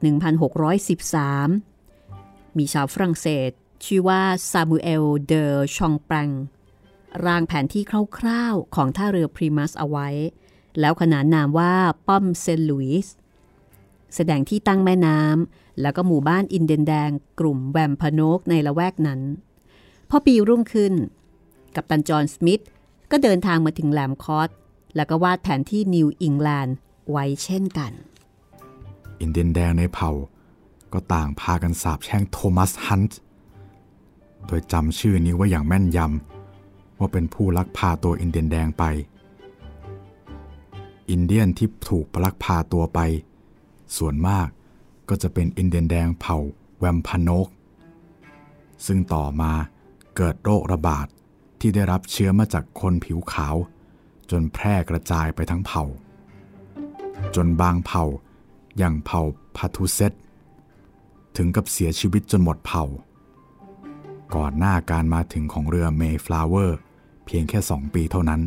[1.61, 3.51] 1613 มีชาวฝรั่งเศส
[3.85, 4.21] ชื่อว่า
[4.51, 5.43] ซามูเอลเดอ
[5.75, 6.29] ชองปรัง
[7.25, 7.83] ร่างแผนที่
[8.17, 10.09] คร่าวๆของท่าเรือพลีมัธเอาไว้
[10.79, 11.73] แล้วขนานนามว่า
[12.07, 13.15] ป้อมเซนต์ลุยส์
[14.15, 17.09] แสดงที่ตั้งแม่น้ำแล้วก็หมู่บ้านอินเดียนแดง
[17.39, 19.21] กลุ่มแวมพาโนกในละแวกนั้น
[20.09, 20.93] พอปีรุ่งขึ้น
[21.75, 22.63] กัปตันจอห์นสมิธ
[23.11, 24.49] ก็เดินทางมาถึงแหลมคอด
[24.95, 26.75] แล้วก็วาดแผนที่นิวอิงแลนด์
[27.11, 27.91] ไว้เช่นกัน
[29.21, 30.11] อินเดียนแดงในเผ่า
[30.93, 33.19] ก็ต่างพากันสาบแช่งโทมัสฮันต์
[34.47, 38.83] โดยจำชื่อนี้ไว่าอย่างแม่นยำว่าเป็นผู้ลักพาตัวอินเดียนแดงไป
[41.09, 42.99] อินเดียนที่ถูกลักพาตัวไป
[43.97, 44.47] ส่วนมาก
[45.09, 46.37] ก็จะเป็นอินเดียนแดงเผ่า
[46.79, 47.47] แวมพานก
[48.85, 49.51] ซึ่งต่อมา
[50.15, 51.07] เกิดโรคระบาด
[51.59, 53.55] ที่ได้รับเชื้อมาจากคนผิวขาว
[54.31, 55.83] จนแพร่กระจายไปทั้งเผ่า
[57.35, 58.03] จนบางเผ่า
[58.77, 59.21] อย่างเผ่า
[59.55, 60.13] พาทูเซต
[61.37, 62.83] ถึงกับเสียชีวิตจนหมดเผ่า
[64.35, 66.77] ก่อนหน้าการมาถึงของเรือเมย์ฟลาวเวอร์
[67.25, 68.41] เพียงแค่สองปีเท่านั้น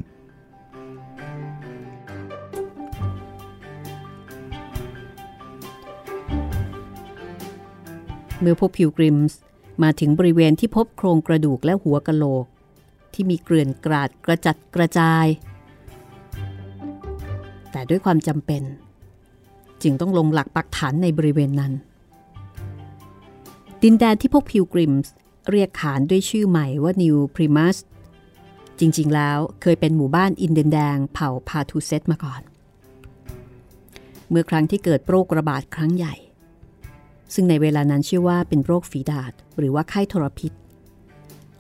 [8.41, 9.39] เมื่อพบพิลกริมส์
[9.83, 12.47] มาถึงบริเวณที่พบโครงกระดูกและหัวกะโหลก
[13.13, 15.27] ที่มีเกลื่อนกราดกระจัดกระจาย
[17.71, 18.63] แต่ด้วยความจำเป็น
[19.83, 21.73] จึงต้องลงหลักปักฐานในบริเวณนั้น
[23.83, 25.13] ดินแดนที่พวกพิวกริมส์
[25.51, 27.77] เรียกขานด้วยชื่อใหม่ว่านิวพริมัส
[28.79, 32.43] จริง ๆ แล้วเคยเป็นหมู่บ้านอินเดียนแดงเผ่าพาทูเซตมาก่อน
[34.31, 36.15] เมื่อครั้งที่เกิดโรคระบาดครั้งใหญ่
[37.35, 40.53] ซึ่งในเวลานั้นชื่อว่าเป็นโรคฝีดาษหรือว่าไข้ทรพิษ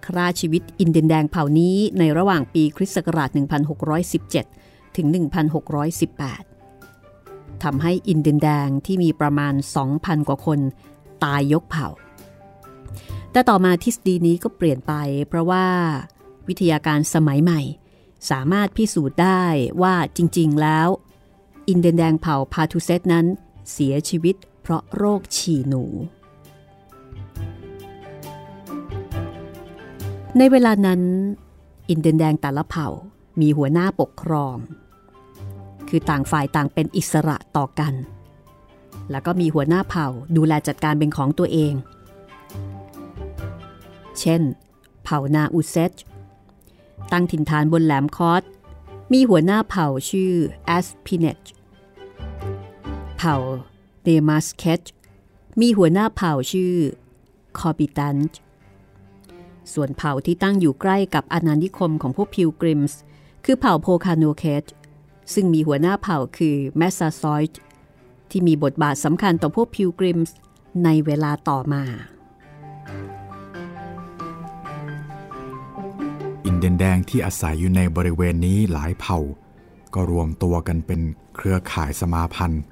[0.05, 3.29] ฆ่าชีวิตอินเดียนแดงเผ่านี้ในระหว่างปีคริสต์ศักราช
[3.93, 5.07] 1617 ถึง
[6.75, 9.55] 1618 ทำให้อินเดียนแดงที่มีประมาณ
[9.91, 10.61] 2,000 กว่าคน
[11.25, 11.89] ตายยกเผ่า
[13.37, 14.93] แต่ต่อมาทฤษฎีนี้ก็เปลี่ยนไป
[15.29, 15.67] เพราะว่า
[16.49, 17.61] วิทยาการสมัยใหม่
[18.31, 19.43] สามารถพิสูจน์ได้
[19.83, 20.89] ว่าจริง ๆ แล้ว
[21.69, 23.27] อินเดียนแดงเผ่าพาทูเซตนั้น
[23.73, 25.85] เสียชีวิตเพราะโรคฉี่หนู
[30.39, 31.01] ในเวลานั้น
[31.91, 32.89] อินเดียนแดงแต่ละเผ่า
[33.41, 34.57] มีหัวหน้าปกครอง
[35.89, 37.95] คือต่างฝ่ายต่างเป็นอิสระต่อกัน
[39.11, 40.07] แล้วก็มีหัวหน้าเผ่า
[40.37, 41.75] ดูแลจัดการเป็นของตัวเอง
[44.21, 44.43] เช่น
[45.05, 45.93] เผ่านาอุเซต
[47.13, 48.43] ตั้งถิ่นฐานบนแหลมคอส
[49.13, 50.33] มีหัวหน้าเผ่าชื่อ
[50.67, 51.41] แอสพิเนต
[53.17, 53.35] เผ่า
[54.03, 54.83] เนมาสเคต
[55.61, 56.75] มีหัวหน้าเผ่าชื่อ
[57.59, 58.17] คอบิตัน
[59.73, 63.01] ส่วนเผ่าที่ตั้งอยู่ใกล้กับอาณานิคมของพวกพิลกริมส์
[63.45, 64.65] คือเผ่าโพคาโนเคต
[65.35, 67.61] ซึ่งมีหัวหน้าเผ่าคือแมสซาซอยต์
[68.31, 70.37] ที่มีบทบาทสำคัญต่อพวกพิลกริมส์
[70.85, 71.85] ในเวลาต่อมา
[76.47, 79.19] อินเดียนแดงที่อาศัยอยู่ในบริเวณนี้หลายเผ่า
[79.95, 81.01] ก็รวมตัวกันเป็น
[81.37, 82.63] เครือข่ายสมาพันธ์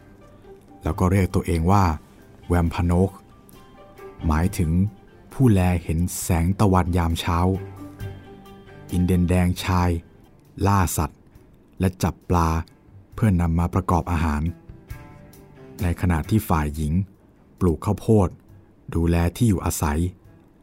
[0.82, 1.84] แล้วก็เรียกตัวเองว่า
[2.48, 3.10] แวมพนก
[4.26, 4.70] หมายถึง
[5.32, 7.38] ผู้แลเห็นแสงตะวันยามเช้า
[8.92, 9.90] อินเดียนแดงชาย
[10.66, 11.20] ล่าสัตว์
[11.80, 12.48] และจับปลา
[13.14, 14.42] เพื่อนำมาประกอบอาหาร
[15.82, 16.92] ในขณะที่ฝ่ายหญิง
[17.60, 18.28] ปลูกข้าวโพด
[18.94, 19.98] ดูแลที่อยู่อาศัย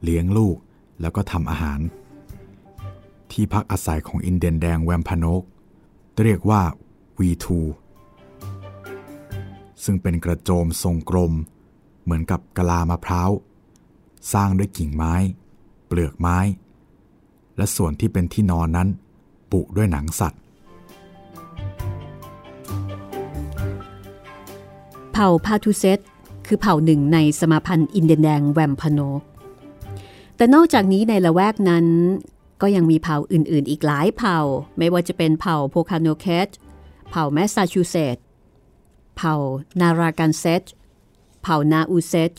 [0.04, 0.58] เลี้ยงลูก
[1.02, 1.82] แล้วก็ทำอาหาร
[3.34, 5.44] ที่พักอาศัยของอินเดียนแดงแวมพานก
[6.22, 6.62] เรียกว่า
[7.20, 7.46] V2
[9.84, 11.34] ซึ่งเป็นกระโจมทรงกลม
[12.04, 13.32] เหมือนกับกะลามะพร้าว
[14.34, 15.14] สร้างด้วยกิ่งไม้
[15.88, 16.38] เปลือกไม้
[17.58, 18.88] และส่วนที่เป็นที่นอนนั้น
[19.52, 20.42] ปุด้วยหนังสัตว์
[25.12, 26.00] เผ่าพาทูเซต
[26.46, 29.22] คือเผ่าหนึ่งในสมาพันธ์อินเดียนแดงแวมพานก
[30.36, 31.86] แต่นอกจากนี้ในละแวกนั้น
[32.62, 34.40] ก็ยังมีเผ่าอื่น ๆ อีกหลายเผ่า
[34.78, 36.50] ไม่ว่าจะเป็นเผ่าโพคาโนเคต
[37.10, 38.24] เผ่าแมสซาชูเซตส์
[39.18, 39.36] เผ่า
[39.82, 40.64] นารากันเซต
[41.42, 42.32] เผ่านาอูเซต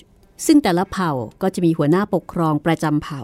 [0.47, 1.11] ซึ่งแต่ละเผ่า
[1.43, 3.23] ก็จะมีหัวหน้าปกครองประจำเผ่า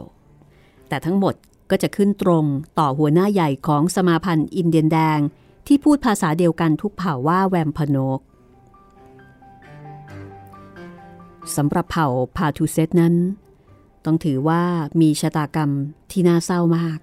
[0.89, 1.35] แต่ทั้งหมด
[1.71, 2.45] ก็จะขึ้นตรง
[2.79, 5.19] ต่อหัวหน้าใหญ่ของสมาพันธ์อินเดียนแดง
[5.67, 8.21] ที่พูดภาษาเดียวกันทุกเผ่าว่าแวมพโนก
[11.57, 13.15] สำหรับเผ่าพาทูเซตนั้น
[14.05, 14.63] ต้องถือว่า
[15.01, 15.71] มีชะตากรรม
[16.11, 16.99] ที่น่าเศร้ามาก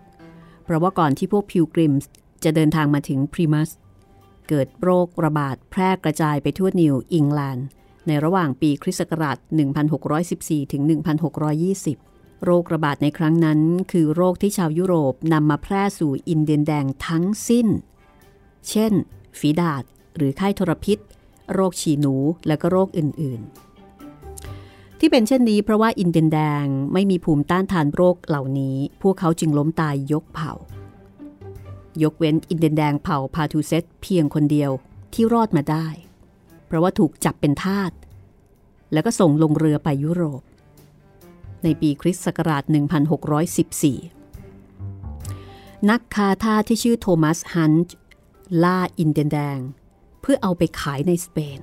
[0.63, 2.09] เพราะว่าก่อนที่พวกพิวกริมส์
[2.43, 3.69] จะเดินทางมาถึงพรีมัส
[4.49, 7.67] เกิดโรคระบาดแพร่กระจายไปทั่วนิวอิงแลนด์
[8.07, 9.37] ในระหว่างปีคริสต์ศักราช
[10.05, 10.81] 1614 ถึง
[11.63, 13.59] 1620 โรคระบาดในครั้งนั้น
[13.91, 17.67] คือโรคที่ชาวยุโรปนำมาแพร่สู่อินเดียนแดงทั้งสิ้น
[18.69, 18.93] เช่น
[19.39, 19.83] ฝีดาษ
[20.15, 20.97] หรือไข้ทรพิษ
[21.53, 22.15] โรคฉี่หนู
[22.47, 23.64] และก็โรคอื่นๆ
[24.99, 30.53] ที่เป็นเช่นนี้เพราะว่าอินเดียนแดงไม่มีภูมิต้านทานโรคเหล่านี้ พวกเขาจึงล้มตายยกเผ่า
[32.03, 34.71] ยกเว้นอินเดียนแดงเผ่าพาทูเซตเพียงคนเดียว
[35.13, 35.87] ที่รอดมาได้
[36.65, 37.91] เพราะว่าถูกจับเป็นทาส
[38.93, 40.41] แล้วก็ส่งลงเรือไปยุโรป
[41.63, 42.63] ในปีคริสต์ศักราช
[44.25, 47.95] 1614 นักค้าทาสที่ชื่อโทมัสฮันต์
[48.63, 49.59] ล่าอินเดียนแดง
[50.21, 51.59] เพื่อเอาไปขายในสเปน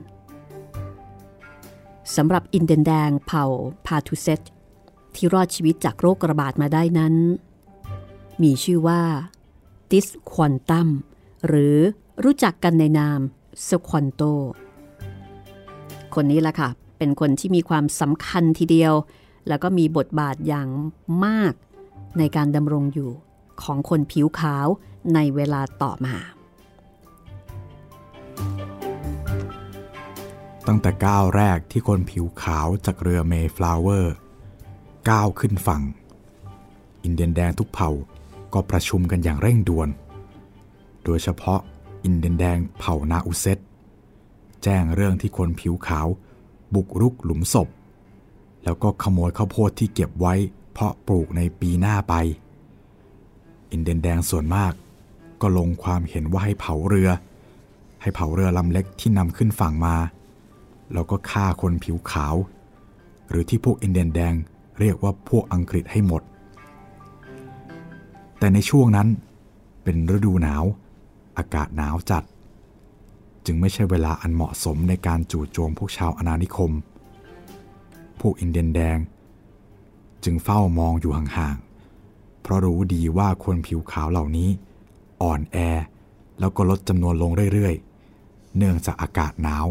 [2.17, 3.45] สำหรับอินเดียนแดงเผ่า
[3.87, 4.41] พาทูเซต
[5.15, 7.15] ที่รอดชีวิตจากโรคระบาดมาได้นั้น
[8.43, 9.03] มีชื่อว่า
[9.91, 10.89] ติสควอนตัม
[11.47, 11.77] หรือ
[12.25, 13.21] รู้จักกันในนาม
[13.69, 14.23] สควอนโต
[16.15, 18.95] คนนี้แหละค่ะ เป็นคนที่มีความสำคัญทีเดียว
[19.49, 20.69] แล้วก็มีบทบาทอย่าง
[21.25, 21.55] มาก
[22.19, 23.11] ในการดำรงอยู่
[23.63, 24.67] ของคนผิวขาว
[25.15, 26.17] ในเวลาต่อมา
[30.67, 34.15] ตั้งแต่ก้าวแรกที่คนผิวขาวจากเรือเมฟลาวเวอร์
[35.11, 35.83] ก้าวขึ้นฝั่ง
[37.03, 37.91] อินเดียนแดงทุกเผ่า
[38.55, 39.89] ก็ประชุมกันอย่างเร่งด่วน
[41.05, 41.61] โดยเฉพาะ
[42.05, 43.59] อินเดียนแดงเผ่านาอุเซต
[44.63, 46.07] แจ้งเรื่องที่คนผิวขาว
[46.75, 47.69] บุกรุกหลุมศพ
[48.65, 50.35] แล้วก็ขโมยข้าวโพดที่เก็บไว้
[50.73, 52.15] เพาะปลูกในปีหน้าไป
[53.73, 54.73] อินเดียนแดงส่วนมาก
[55.41, 57.11] ก็ลงความเห็นว่าให้เผาเรือ
[58.03, 59.97] ให้เผาเรือลำเล็กที่นำขึ้นฝั่งมา
[60.95, 62.35] แล้วก็ฆ่าคนผิวขาว
[63.29, 64.35] หรือที่พวกอินเดียนแดง
[64.81, 66.23] เรียกว่าพวกอังกฤษให้หมด
[68.39, 69.09] แต่ในช่วงนั้น
[69.83, 70.65] เป็นฤดูหนาว
[71.39, 72.25] อากาศหนาวจัด
[73.47, 76.73] จึงไม่ใช่เวลาอันเหมาะสมในการจู่โจมพวกชาวอาณานิคม
[78.21, 78.99] พวกอินเดียนแดง
[80.25, 84.49] จึงเฝ้ามองอยู่ห่างๆ เพราะรู้ดีว่าคนผิวขาวเหล่านี้
[85.23, 85.57] อ่อนแอ
[86.41, 89.67] แล้วก็ลดจำนวนลงเรื่อยๆ เนื่องจากอากาศหนาว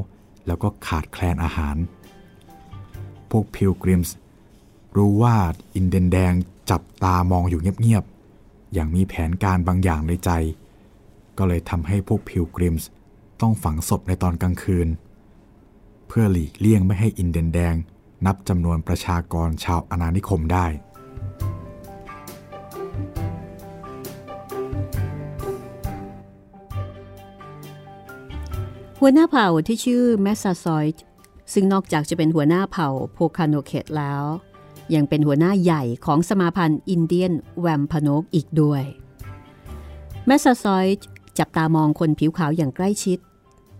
[0.48, 1.76] แล้วก็ขาดแคลนอาหาร
[3.32, 4.16] พวกพิลกริมส์
[4.98, 5.36] รู้ว่า
[5.76, 6.34] อินเดนแดง
[6.72, 10.30] จับตามองอยู่เงียบๆ อย่างมีแผนการบางอย่างในใจ
[11.38, 12.90] ก็เลยทำให้พวกพิลกริมส์
[13.42, 14.88] ต้องฝังศพในตอนกลางคืน
[16.08, 17.76] เพื่อหลีกเลี่ยงไม่ให้อินเดนแดง
[18.26, 20.66] นับจำนวนประชากรชาวอาณานิคมได้
[29.04, 31.04] หัวหน้าเผ่าที่ชื่อแมสซาซอยด์
[31.54, 34.24] ซึ่งนอกจากจะเป็นหัวหน้าเผ่าโพคาโนเคตแล้ว
[34.94, 38.84] ยังเป็นหัวหน้าใหญ่ของสมาพันธ์อินเดียนแวมพโนกอีกด้วย
[40.26, 41.06] แมสซาซอยด์
[41.40, 43.20] จับตามองคนผิวขาวอย่างใกล้ชิด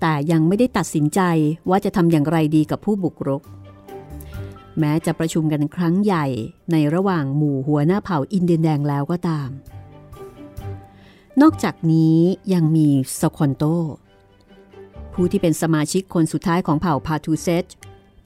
[0.02, 1.22] แต่ยังไม่ได้ตัดสินใจ
[1.70, 3.42] ว่าจะทำอย่างไรดีกับผู้บุกรุก
[4.80, 6.26] แม้จะประชุมกันครั้งใหญ่
[6.72, 9.50] ในระหว่างหมู่หัวหน้าเผ่าอินเดียนแดงแล้วก็ตาม
[11.42, 12.18] นอกจากนี้
[12.54, 12.88] ยังมี
[13.20, 13.66] สควอนโต
[15.14, 17.66] ผู้ที่เป็นสมาชิกคนสุดท้ายของเผ่าพาทูเซต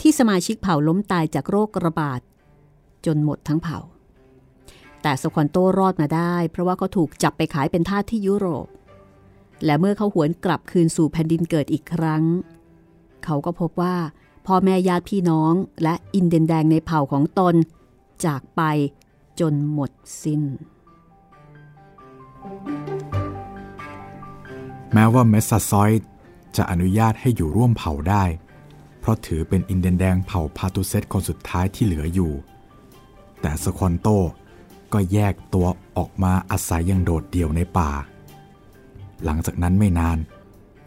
[0.01, 2.19] ที่สมาชิกเผ่าล้มตายจากโรคระบาด
[3.05, 3.79] จนหมดทั้งเผ่า
[5.01, 8.67] แต่สควอนโตรอดมาได้ เพราะว่าเขาถูกจับไปขายเป็นทาสที่ยุโรป
[9.65, 12.23] และเมื่อเขาหวนกลับคืนสู่แผ่นดินเกิดอีกครั้ง
[13.23, 13.95] เขาก็พบว่า
[14.47, 17.55] พ่อแม่ญาติพี่น้องและอินเดียนแดงในเผ่าของตน
[18.25, 18.61] จากไป
[19.39, 19.91] จนหมด
[20.23, 20.41] สิน้น
[24.93, 25.91] แม้ว่าเมสซาซอย
[26.57, 28.23] จะอนุญาตให้อยู่ร่วมเผ่าได้
[28.99, 32.31] เพราะถือเป็นอินเดียนแดงเผ่าพาตุเซตคนสุดท้ายที่เหลืออยู่
[33.41, 34.07] แต่สควอนโต
[34.93, 37.91] ก็แยกตัวออกมาอาศัยอย่างโดดเดี่ยวในป่า
[39.23, 40.17] หลังจากนั้นไม่นาน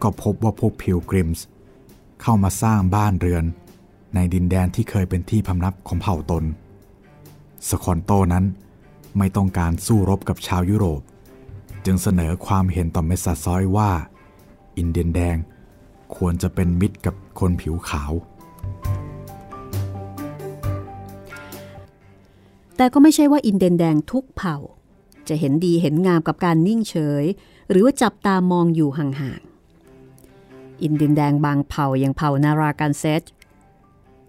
[0.03, 1.47] ก็พบว่าพวกพิลกริมส์
[2.23, 3.45] เข้ามาสร้างบ้านเรือน
[4.14, 6.45] ในดินแดนที่เคยเป็นที่พำนักของเผ่าตน
[7.69, 8.45] สควอนโตนั้น
[9.19, 11.01] ไม่ต้องการสู้รบกับชาวยุโรป
[11.85, 13.91] จึงเสนอความเห็นต่อเมสซาซอยว่า
[14.77, 15.37] อินเดียนแดง
[16.17, 18.13] ควรจะเป็นมิตรกับคนผิวขาว
[22.77, 24.57] แต่ก็ไม่ใช่ว่าอินเดียนแดงทุกเผ่า
[25.29, 27.25] จะเห็นดีเห็นงามกับการนิ่งเฉย
[27.71, 33.23] หรือว่าจับตามองอยู่ห่างๆ อินเดียนแดงบางเผ่าอย่างเผ่านาราการเซต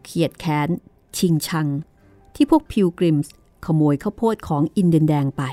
[0.04, 0.70] เขียดแค้น
[1.18, 1.68] ชิงชัง
[2.36, 3.34] ที่พวกพิลกริมส์
[3.66, 5.44] ขโมยข้าวโพดของอินเดียนแดงไป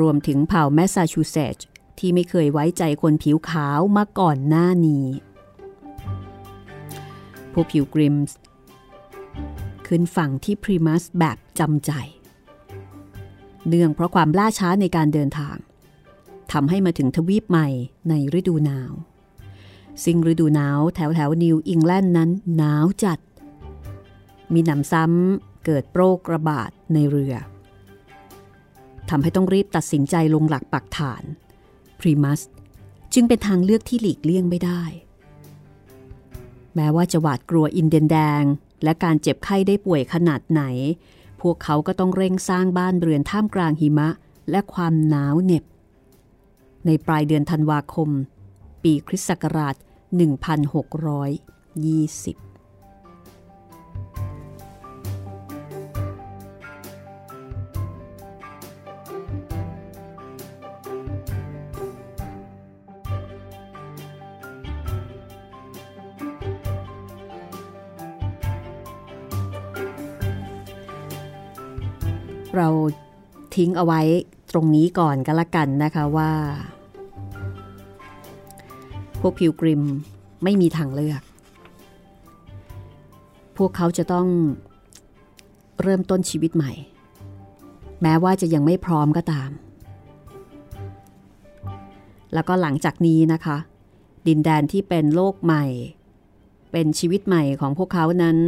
[0.00, 1.66] รวมถึงเผ่าแมสซาชูเซตส์
[2.00, 5.06] ที่ไม่เคยไว้ใจคนผิวขาวมาก่อนหน้านี้
[7.52, 8.36] พวกพิลกริมส์
[9.86, 11.92] ขึ้นฝั่งที่พลีมัธแบบจำใจ
[13.68, 15.56] เนื่องเพราะความล่าช้าในการเดินทาง
[16.52, 17.68] ทำให้มาถึงทวีปใหม่
[18.08, 18.92] ในฤดูหนาว
[20.04, 23.18] สิ่งฤดูหนาวแถวแถวนิวอิงแลนด์นั้นหนาวจัด
[24.52, 27.34] มีหนำซ้ำเกิดโรคระบาดในเรือ
[29.10, 31.22] ทำให้ต้องรีบตัดสินใจลงหลักปักฐาน
[32.00, 32.40] พรีมัส
[33.14, 34.82] จึงเป็นทางเลือกที่หลีกเลี่ยงไม่ได้
[36.74, 38.42] แม้ว่าจะหวาดกลัวอินเดียนแดง
[38.84, 40.62] และการเจ็บไข้ได้ป่วยขนาดไหน
[41.40, 44.08] พวกเขาก็ต้องเร่งสร้างบ้านเรือนท่ามกลางหิมะ
[44.50, 45.64] และความหนาวเหน็บ
[46.86, 48.08] ในปลายเดือนธันวาคม
[48.82, 52.49] ปีคริสต์ศักราช 1620
[72.56, 72.68] เรา
[73.56, 74.00] ทิ้งเอาไว้
[74.50, 76.30] ตรงนี้ก่อนก็แล้วกันนะคะว่า
[79.20, 79.82] พวกพิวกริม
[80.44, 81.22] ไม่มีทางเลือก
[83.56, 84.28] พวกเขาจะต้อง
[85.82, 86.72] เริ่มต้นชีวิตใหม่
[88.02, 89.50] แม้ว่าจะยังไม่พร้อมก็ตาม
[92.34, 93.56] แล้วก็หลังจากนี้นะคะ
[94.26, 95.64] ดินแดนที่เป็นโลกใหม่
[96.72, 98.38] เป็นชีวิตใหม่ของพวกเขานั้น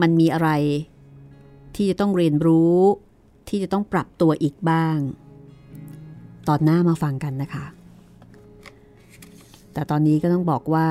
[0.00, 0.50] มันมีอะไร
[1.76, 2.78] ที่จะต้องเรียนรู้
[3.48, 4.96] ที่จะต้องปรับตัวอีกบ้าง
[6.48, 7.66] ตอนหน้ามาฟังกันนะคะ
[9.72, 10.88] แต่ตอนนี้ก็ต้องบอกว่า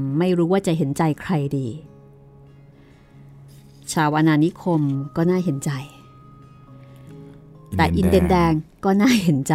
[0.00, 1.68] มไม่รู้ว่าจะเห็นใจใครดี
[3.92, 4.82] ชาวอนานิคม
[5.16, 5.70] ก็น่าเห็นใจ
[7.76, 8.52] แต่อินเดียนแดง
[8.84, 9.54] ก็น่าเห็นใจ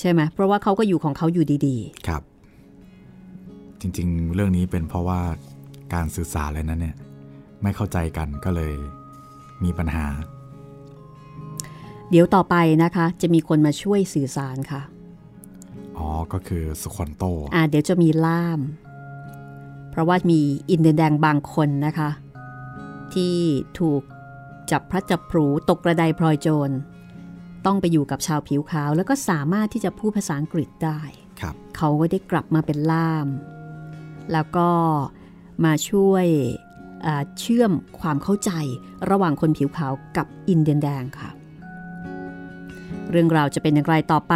[0.00, 2.22] ใช่ไหมเพราะว่าเขาก็อยู่ของเขาอยู่ดีๆ ครับ
[3.80, 5.20] จริง ๆ เรื่องนี้เป็นเพราะว่า
[5.94, 6.96] การสื่อสารเลยนั้นเนี่ย
[7.62, 8.72] ไม่เข้าใจกันก็เลย
[9.64, 10.06] มีปัญหา
[12.10, 14.82] เดี๋ยวต่อไปนะคะ จะมีคนมาช่วยสื่อสารค่ะ
[15.98, 17.22] อ๋อ ก็คือสควอนโต
[17.54, 18.60] อ่าเดี๋ยวจะมีล่าม
[19.90, 20.40] เพราะว่ามี
[20.70, 22.10] อินเดียนแดงบางคนนะคะ
[23.14, 23.36] ที่
[23.78, 24.02] ถูก
[24.70, 26.70] จับพระจับผูตกกระไดพลอยโจร
[27.66, 31.00] ต้องไปอยู่กับชาวผิวขาว แล้วก็สามารถที่จะพูดภาษาอังกฤษได้
[31.40, 33.28] ครับเขาก็ได้กลับมาเป็นล่าม
[34.32, 34.68] แล้วก็
[35.64, 36.26] มาช่วย
[37.38, 38.50] เชื่อมความเข้าใจ
[39.10, 41.30] ระหว่างคนผิวขาวกับอินเดียนแดงค่ะ
[43.10, 44.34] เรื่องราวจะเป็นอย่างไรต่อไป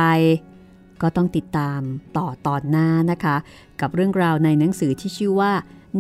[1.02, 1.80] ก็ต้องติดตาม
[2.18, 3.36] ต่อตอนหน้านะคะ
[3.80, 5.52] กับเรื่องราวในหนังสือที่ชื่อว่า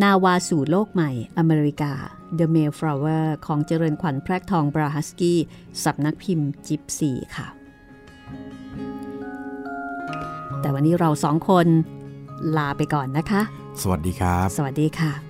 [0.02, 1.92] นาวาสู่โลกใหม่อเมริกา
[2.38, 5.38] The Mayflower ของเจริญขวัญแพรกทองบราฮัสกี้
[5.82, 7.46] สับนักพิมพ์จิปซีค่ะ
[10.60, 11.66] แต่วันนี้เราสองคน
[12.56, 13.42] ลาไปก่อนนะคะ
[13.82, 15.29] สวัสดีครับ สวัสดีค่ะ